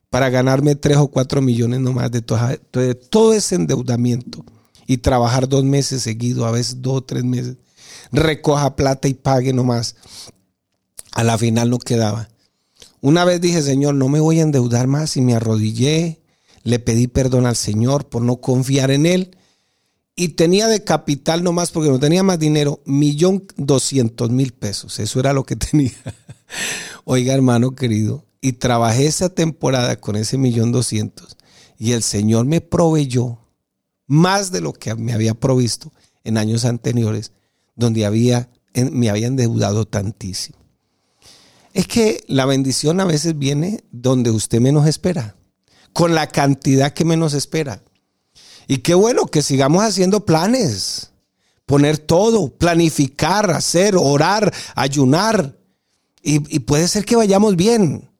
para 0.08 0.28
ganarme 0.28 0.74
3 0.74 0.98
o 0.98 1.08
4 1.08 1.40
millones 1.40 1.80
nomás 1.80 2.10
de 2.10 2.20
de 2.72 2.94
todo 2.94 3.32
ese 3.32 3.54
endeudamiento 3.54 4.44
y 4.86 4.98
trabajar 4.98 5.48
dos 5.48 5.62
meses 5.62 6.02
seguidos, 6.02 6.44
a 6.44 6.50
veces 6.50 6.82
dos 6.82 6.98
o 6.98 7.00
tres 7.00 7.22
meses. 7.22 7.56
Recoja 8.10 8.74
plata 8.74 9.06
y 9.06 9.14
pague 9.14 9.52
nomás. 9.52 9.94
A 11.12 11.22
la 11.22 11.38
final 11.38 11.70
no 11.70 11.78
quedaba. 11.78 12.28
Una 13.00 13.24
vez 13.24 13.40
dije, 13.40 13.62
Señor, 13.62 13.94
no 13.94 14.08
me 14.08 14.20
voy 14.20 14.40
a 14.40 14.42
endeudar 14.42 14.86
más 14.86 15.16
y 15.16 15.20
me 15.20 15.34
arrodillé 15.34 16.20
le 16.62 16.78
pedí 16.78 17.06
perdón 17.06 17.46
al 17.46 17.56
Señor 17.56 18.08
por 18.08 18.22
no 18.22 18.36
confiar 18.40 18.90
en 18.90 19.06
Él. 19.06 19.36
Y 20.16 20.30
tenía 20.30 20.68
de 20.68 20.84
capital 20.84 21.42
nomás, 21.42 21.70
porque 21.70 21.88
no 21.88 21.98
tenía 21.98 22.22
más 22.22 22.38
dinero, 22.38 22.82
millón 22.84 23.46
doscientos 23.56 24.30
mil 24.30 24.52
pesos. 24.52 24.98
Eso 24.98 25.20
era 25.20 25.32
lo 25.32 25.44
que 25.44 25.56
tenía. 25.56 25.92
Oiga, 27.04 27.32
hermano 27.32 27.74
querido, 27.74 28.26
y 28.40 28.52
trabajé 28.52 29.06
esa 29.06 29.30
temporada 29.30 29.98
con 30.00 30.16
ese 30.16 30.36
millón 30.36 30.72
doscientos. 30.72 31.36
Y 31.78 31.92
el 31.92 32.02
Señor 32.02 32.44
me 32.44 32.60
proveyó 32.60 33.38
más 34.06 34.52
de 34.52 34.60
lo 34.60 34.72
que 34.74 34.94
me 34.94 35.14
había 35.14 35.34
provisto 35.34 35.92
en 36.24 36.36
años 36.36 36.66
anteriores, 36.66 37.32
donde 37.74 38.04
había, 38.04 38.50
me 38.74 39.08
había 39.08 39.28
endeudado 39.28 39.86
tantísimo. 39.86 40.58
Es 41.72 41.86
que 41.86 42.24
la 42.26 42.46
bendición 42.46 43.00
a 43.00 43.04
veces 43.04 43.38
viene 43.38 43.84
donde 43.92 44.30
usted 44.30 44.60
menos 44.60 44.86
espera 44.86 45.36
con 45.92 46.14
la 46.14 46.28
cantidad 46.28 46.92
que 46.92 47.04
menos 47.04 47.34
espera. 47.34 47.82
Y 48.66 48.78
qué 48.78 48.94
bueno 48.94 49.26
que 49.26 49.42
sigamos 49.42 49.82
haciendo 49.82 50.24
planes, 50.24 51.10
poner 51.66 51.98
todo, 51.98 52.50
planificar, 52.56 53.50
hacer, 53.50 53.96
orar, 53.96 54.52
ayunar. 54.74 55.56
Y, 56.22 56.60
puede 56.60 56.86
ser 56.86 57.04
que 57.04 57.16
vayamos 57.16 57.56
bien, 57.56 58.10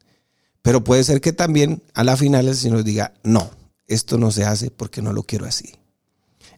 pero 0.62 0.82
puede 0.82 1.04
ser 1.04 1.20
que 1.20 1.32
también 1.32 1.82
a 1.94 2.02
la 2.02 2.16
final 2.16 2.48
el 2.48 2.56
Señor 2.56 2.82
diga, 2.82 3.12
no, 3.22 3.50
esto 3.86 4.18
no 4.18 4.30
se 4.30 4.44
hace 4.44 4.70
porque 4.70 5.02
no 5.02 5.12
lo 5.12 5.22
quiero 5.22 5.46
así. 5.46 5.74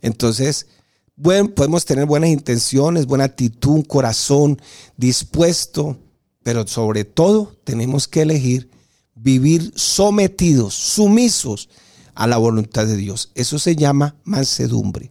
Entonces, 0.00 0.68
bueno, 1.16 1.50
podemos 1.54 1.84
tener 1.84 2.06
buenas 2.06 2.30
intenciones, 2.30 3.06
buena 3.06 3.24
actitud, 3.24 3.72
un 3.72 3.82
corazón 3.82 4.60
dispuesto, 4.96 5.98
pero 6.42 6.66
sobre 6.66 7.04
todo 7.04 7.56
tenemos 7.64 8.08
que 8.08 8.22
elegir 8.22 8.70
vivir 9.14 9.72
sometidos, 9.76 10.74
sumisos 10.74 11.68
a 12.14 12.26
la 12.26 12.36
voluntad 12.36 12.86
de 12.86 12.96
Dios. 12.96 13.30
Eso 13.34 13.58
se 13.58 13.76
llama 13.76 14.16
mansedumbre. 14.24 15.10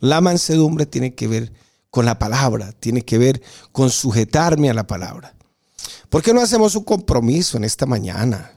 La 0.00 0.20
mansedumbre 0.20 0.86
tiene 0.86 1.14
que 1.14 1.28
ver 1.28 1.52
con 1.90 2.06
la 2.06 2.18
palabra, 2.18 2.72
tiene 2.72 3.02
que 3.02 3.18
ver 3.18 3.42
con 3.72 3.90
sujetarme 3.90 4.70
a 4.70 4.74
la 4.74 4.86
palabra. 4.86 5.34
¿Por 6.08 6.22
qué 6.22 6.34
no 6.34 6.40
hacemos 6.40 6.74
un 6.74 6.84
compromiso 6.84 7.56
en 7.56 7.64
esta 7.64 7.86
mañana? 7.86 8.52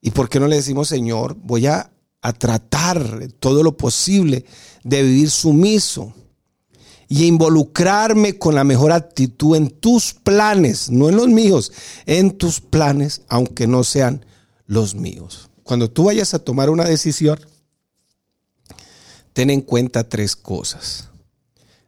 ¿Y 0.00 0.10
por 0.10 0.28
qué 0.28 0.40
no 0.40 0.48
le 0.48 0.56
decimos, 0.56 0.88
Señor, 0.88 1.36
voy 1.36 1.66
a, 1.66 1.92
a 2.22 2.32
tratar 2.32 3.28
todo 3.38 3.62
lo 3.62 3.76
posible 3.76 4.44
de 4.82 5.02
vivir 5.02 5.30
sumiso 5.30 6.14
y 7.12 7.26
involucrarme 7.26 8.38
con 8.38 8.54
la 8.54 8.62
mejor 8.62 8.92
actitud 8.92 9.56
en 9.56 9.68
tus 9.68 10.14
planes, 10.14 10.90
no 10.90 11.08
en 11.08 11.16
los 11.16 11.26
míos, 11.26 11.72
en 12.06 12.38
tus 12.38 12.60
planes, 12.60 13.22
aunque 13.28 13.66
no 13.66 13.82
sean 13.82 14.24
los 14.66 14.94
míos. 14.94 15.50
Cuando 15.64 15.90
tú 15.90 16.04
vayas 16.04 16.34
a 16.34 16.38
tomar 16.38 16.70
una 16.70 16.84
decisión, 16.84 17.40
ten 19.32 19.50
en 19.50 19.60
cuenta 19.60 20.08
tres 20.08 20.36
cosas. 20.36 21.08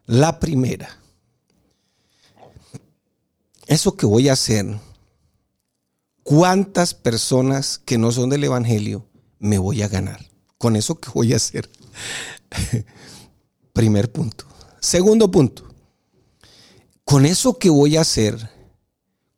La 0.07 0.41
primera, 0.41 0.99
eso 3.69 3.97
que 3.97 4.07
voy 4.07 4.29
a 4.29 4.33
hacer, 4.33 4.77
¿cuántas 6.25 6.95
personas 6.95 7.79
que 7.79 7.97
no 7.97 8.11
son 8.11 8.29
del 8.29 8.43
Evangelio 8.43 9.07
me 9.39 9.59
voy 9.59 9.83
a 9.83 9.89
ganar? 9.89 10.27
Con 10.59 10.75
eso 10.75 10.99
que 10.99 11.11
voy 11.11 11.33
a 11.33 11.37
hacer. 11.37 11.71
Primer 13.73 14.11
punto. 14.11 14.52
Segundo 14.83 15.31
punto, 15.31 15.73
con 17.05 17.25
eso 17.25 17.57
que 17.57 17.71
voy 17.71 17.97
a 17.97 18.01
hacer, 18.01 18.51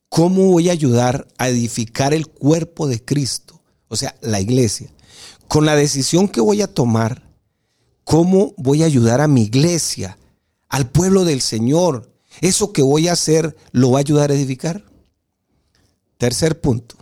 ¿cómo 0.08 0.50
voy 0.50 0.70
a 0.70 0.72
ayudar 0.72 1.28
a 1.36 1.50
edificar 1.50 2.14
el 2.14 2.28
cuerpo 2.28 2.88
de 2.88 3.04
Cristo? 3.04 3.60
O 3.88 3.94
sea, 3.94 4.16
la 4.22 4.40
iglesia. 4.40 4.90
con 5.46 5.66
la 5.66 5.76
decisión 5.76 6.28
que 6.28 6.40
voy 6.40 6.62
a 6.62 6.66
tomar, 6.66 7.30
cómo 8.04 8.54
voy 8.56 8.82
a 8.82 8.86
ayudar 8.86 9.20
a 9.20 9.28
mi 9.28 9.42
iglesia, 9.42 10.18
al 10.70 10.90
pueblo 10.90 11.24
del 11.24 11.42
Señor. 11.42 12.10
Eso 12.40 12.72
que 12.72 12.80
voy 12.80 13.08
a 13.08 13.12
hacer 13.12 13.54
lo 13.70 13.90
va 13.90 13.98
a 13.98 14.00
ayudar 14.00 14.30
a 14.30 14.34
edificar. 14.34 14.82
Tercer 16.16 16.58
punto. 16.58 16.96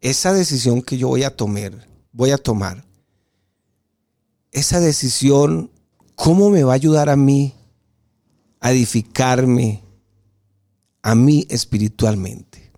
Esa 0.00 0.32
decisión 0.32 0.82
que 0.82 0.98
yo 0.98 1.08
voy 1.08 1.22
a 1.22 1.36
tomar, 1.36 1.86
voy 2.12 2.32
a 2.32 2.38
tomar. 2.38 2.84
Esa 4.50 4.80
decisión, 4.80 5.70
¿cómo 6.22 6.50
me 6.50 6.64
va 6.64 6.72
a 6.72 6.76
ayudar 6.76 7.08
a 7.08 7.16
mí 7.16 7.54
a 8.60 8.72
edificarme 8.72 9.82
a 11.02 11.14
mí 11.14 11.46
espiritualmente? 11.48 12.72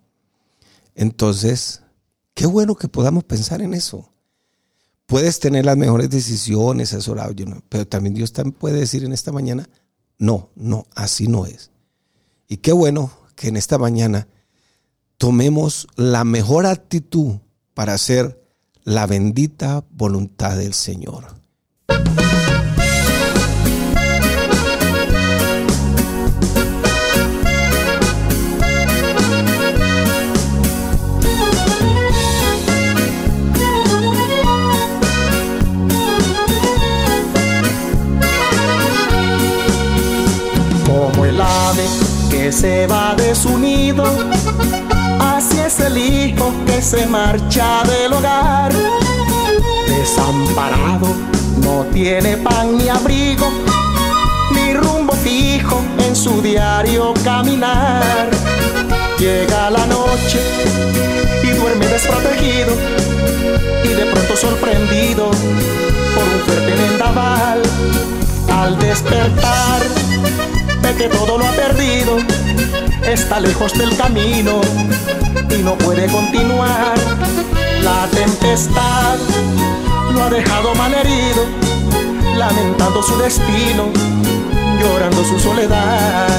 Entonces, 0.95 1.81
qué 2.33 2.45
bueno 2.45 2.75
que 2.75 2.87
podamos 2.87 3.23
pensar 3.23 3.61
en 3.61 3.73
eso 3.73 4.13
puedes 5.05 5.39
tener 5.39 5.65
las 5.65 5.77
mejores 5.77 6.09
decisiones, 6.09 6.93
asesorado, 6.93 7.35
pero 7.69 7.87
también 7.87 8.15
Dios 8.15 8.33
también 8.33 8.53
puede 8.53 8.79
decir 8.79 9.03
en 9.03 9.13
esta 9.13 9.31
mañana, 9.31 9.69
no, 10.17 10.49
no, 10.55 10.87
así 10.95 11.27
no 11.27 11.45
es. 11.45 11.71
Y 12.47 12.57
qué 12.57 12.71
bueno 12.71 13.11
que 13.35 13.49
en 13.49 13.57
esta 13.57 13.77
mañana 13.77 14.27
tomemos 15.17 15.87
la 15.95 16.23
mejor 16.23 16.65
actitud 16.65 17.37
para 17.73 17.93
hacer 17.93 18.43
la 18.83 19.05
bendita 19.05 19.85
voluntad 19.91 20.57
del 20.57 20.73
Señor. 20.73 21.42
Se 42.53 42.85
va 42.87 43.15
de 43.15 43.33
su 43.33 43.57
nido, 43.57 44.03
así 45.19 45.59
es 45.59 45.79
el 45.79 45.97
hijo 45.97 46.53
que 46.65 46.81
se 46.81 47.07
marcha 47.07 47.83
del 47.83 48.13
hogar. 48.13 48.71
Desamparado, 49.87 51.07
no 51.61 51.85
tiene 51.91 52.37
pan 52.37 52.77
ni 52.77 52.89
abrigo, 52.89 53.49
ni 54.51 54.73
rumbo 54.73 55.13
fijo 55.13 55.81
en 55.99 56.15
su 56.15 56.41
diario 56.41 57.13
caminar. 57.23 58.29
Llega 59.17 59.69
la 59.71 59.85
noche 59.87 60.39
y 61.43 61.47
duerme 61.47 61.87
desprotegido 61.87 62.73
y 63.83 63.87
de 63.87 64.05
pronto 64.05 64.35
sorprendido 64.35 65.31
por 66.13 66.23
un 66.23 66.39
fuerte 66.45 66.73
vendaval. 66.75 67.61
Al 68.49 68.77
despertar 68.79 69.81
que 70.97 71.07
todo 71.09 71.37
lo 71.37 71.45
ha 71.45 71.51
perdido 71.51 72.17
está 73.07 73.39
lejos 73.39 73.73
del 73.73 73.95
camino 73.97 74.61
y 75.49 75.61
no 75.61 75.75
puede 75.77 76.07
continuar. 76.07 76.95
La 77.81 78.07
tempestad 78.07 79.17
lo 80.13 80.23
ha 80.23 80.29
dejado 80.29 80.75
mal 80.75 80.93
herido, 80.93 81.45
lamentando 82.35 83.01
su 83.01 83.17
destino, 83.17 83.85
llorando 84.79 85.23
su 85.23 85.39
soledad. 85.39 86.29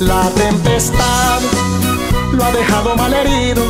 La 0.00 0.28
tempestad 0.30 1.40
lo 2.32 2.44
ha 2.44 2.52
dejado 2.52 2.96
mal 2.96 3.12
herido, 3.12 3.62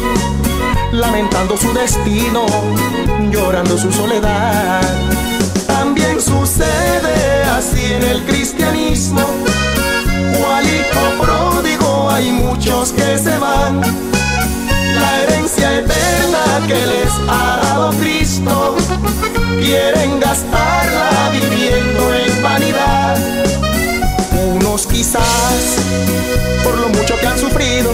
lamentando 0.93 1.57
su 1.57 1.73
destino, 1.73 2.47
llorando 3.31 3.77
su 3.77 3.93
soledad. 3.93 4.83
Que 16.67 16.87
les 16.87 17.13
ha 17.29 17.61
dado 17.63 17.91
Cristo, 17.99 18.77
quieren 19.59 20.21
gastarla 20.21 21.31
viviendo 21.31 22.15
en 22.15 22.43
vanidad. 22.43 23.19
Unos 24.55 24.87
quizás, 24.87 25.77
por 26.63 26.79
lo 26.79 26.89
mucho 26.89 27.19
que 27.19 27.27
han 27.27 27.39
sufrido, 27.39 27.93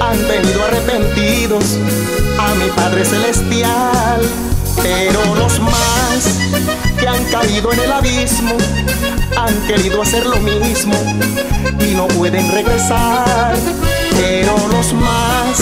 han 0.00 0.18
venido 0.28 0.64
arrepentidos 0.64 1.78
a 2.38 2.54
mi 2.54 2.68
Padre 2.70 3.04
Celestial. 3.04 4.20
Pero 4.82 5.34
los 5.34 5.60
más 5.60 6.38
que 6.98 7.06
han 7.06 7.24
caído 7.24 7.72
en 7.72 7.80
el 7.80 7.92
abismo 7.92 8.56
han 9.36 9.54
querido 9.66 10.02
hacer 10.02 10.26
lo 10.26 10.36
mismo 10.36 10.94
y 11.80 11.94
no 11.94 12.08
pueden 12.08 12.50
regresar. 12.50 13.54
Pero 14.12 14.54
los 14.68 14.92
más 14.92 15.60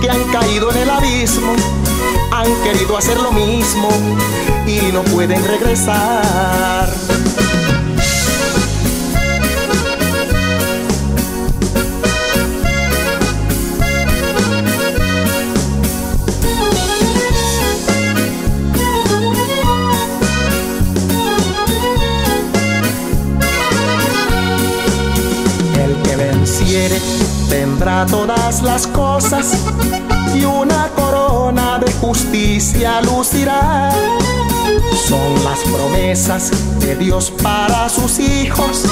que 0.00 0.10
han 0.10 0.22
caído 0.32 0.70
en 0.72 0.78
el 0.78 0.90
abismo 0.90 1.54
han 2.32 2.52
querido 2.62 2.96
hacer 2.96 3.18
lo 3.20 3.32
mismo 3.32 3.88
y 4.66 4.92
no 4.92 5.02
pueden 5.02 5.44
regresar. 5.44 7.05
Las 28.66 28.86
cosas 28.88 29.52
y 30.34 30.44
una 30.44 30.88
corona 30.96 31.78
de 31.78 31.90
justicia 31.92 33.00
lucirá. 33.00 33.90
Son 35.08 35.44
las 35.44 35.60
promesas 35.60 36.50
de 36.80 36.96
Dios 36.96 37.32
para 37.42 37.88
sus 37.88 38.18
hijos. 38.18 38.82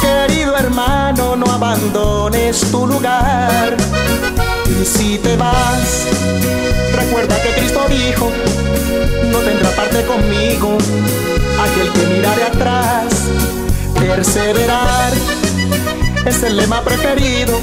Querido 0.00 0.56
hermano, 0.56 1.34
no 1.34 1.46
abandones 1.46 2.60
tu 2.70 2.86
lugar. 2.86 3.76
Y 4.80 4.84
si 4.84 5.18
te 5.18 5.36
vas, 5.36 6.06
recuerda 6.94 7.36
que 7.42 7.50
Cristo 7.50 7.80
dijo, 7.88 8.30
no 9.30 9.38
tendrá 9.38 9.70
parte 9.70 10.04
conmigo 10.06 10.78
aquel 11.66 11.92
que 11.92 12.06
mira 12.14 12.36
de 12.36 12.44
atrás, 12.44 13.06
perseverar 13.98 15.12
es 16.26 16.42
el 16.42 16.56
lema 16.56 16.80
preferido 16.82 17.58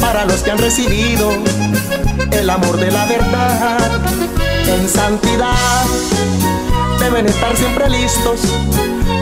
para 0.00 0.24
los 0.24 0.42
que 0.42 0.50
han 0.50 0.58
recibido 0.58 1.30
el 2.32 2.50
amor 2.50 2.76
de 2.78 2.90
la 2.90 3.06
verdad. 3.06 3.90
En 4.66 4.88
santidad 4.88 5.84
deben 6.98 7.26
estar 7.26 7.56
siempre 7.56 7.88
listos, 7.90 8.40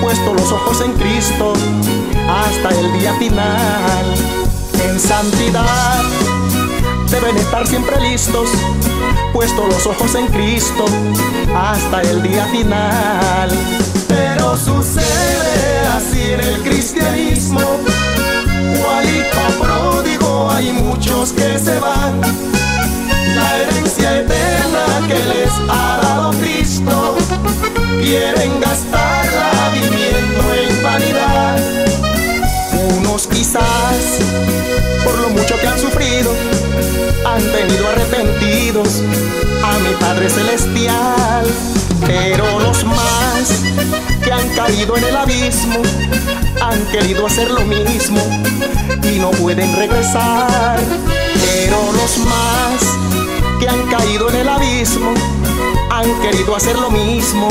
puestos 0.00 0.34
los 0.34 0.52
ojos 0.52 0.80
en 0.80 0.92
Cristo 0.92 1.52
hasta 2.30 2.68
el 2.70 2.98
día 2.98 3.14
final. 3.14 4.14
En 4.84 5.00
santidad 5.00 6.02
deben 7.10 7.36
estar 7.36 7.66
siempre 7.66 8.00
listos, 8.00 8.48
puestos 9.32 9.68
los 9.68 9.86
ojos 9.86 10.14
en 10.14 10.26
Cristo 10.28 10.84
hasta 11.56 12.02
el 12.02 12.22
día 12.22 12.46
final. 12.46 13.50
Pero 14.08 14.56
sucede 14.56 15.86
así 15.96 16.32
en 16.32 16.40
el 16.40 16.62
cristianismo 16.62 17.78
hijo 19.04 19.62
pródigo 19.62 20.17
hay 20.46 20.72
muchos 20.72 21.32
que 21.32 21.58
se 21.58 21.78
van. 21.80 22.20
La 23.34 23.58
herencia 23.58 24.20
eterna 24.20 24.84
que 25.08 25.14
les 25.14 25.52
ha 25.68 26.00
dado 26.02 26.30
Cristo, 26.38 27.16
quieren 28.00 28.60
gastarla 28.60 29.70
viviendo 29.72 30.42
en 30.54 30.82
vanidad. 30.82 31.58
Unos 32.96 33.26
quizás, 33.26 34.18
por 35.04 35.18
lo 35.18 35.30
mucho 35.30 35.56
que 35.58 35.66
han 35.66 35.78
sufrido, 35.78 36.32
han 37.24 37.42
venido 37.52 37.88
arrepentidos 37.88 39.02
a 39.64 39.78
mi 39.78 39.94
Padre 39.98 40.30
Celestial. 40.30 41.46
Pero 42.06 42.60
los 42.60 42.84
más 42.84 43.62
que 44.24 44.32
han 44.32 44.48
caído 44.50 44.96
en 44.96 45.04
el 45.04 45.16
abismo 45.16 45.82
han 46.60 46.84
querido 46.86 47.26
hacer 47.26 47.50
lo 47.50 47.60
mismo 47.60 48.20
y 49.02 49.18
no 49.18 49.30
pueden 49.32 49.74
regresar. 49.76 50.80
Pero 51.44 51.92
los 51.92 52.18
más 52.18 52.82
que 53.60 53.68
han 53.68 53.82
caído 53.88 54.28
en 54.30 54.36
el 54.36 54.48
abismo 54.48 55.12
han 55.90 56.20
querido 56.20 56.56
hacer 56.56 56.78
lo 56.78 56.90
mismo 56.90 57.48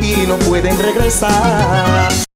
y 0.00 0.26
no 0.26 0.36
pueden 0.38 0.78
regresar. 0.78 2.24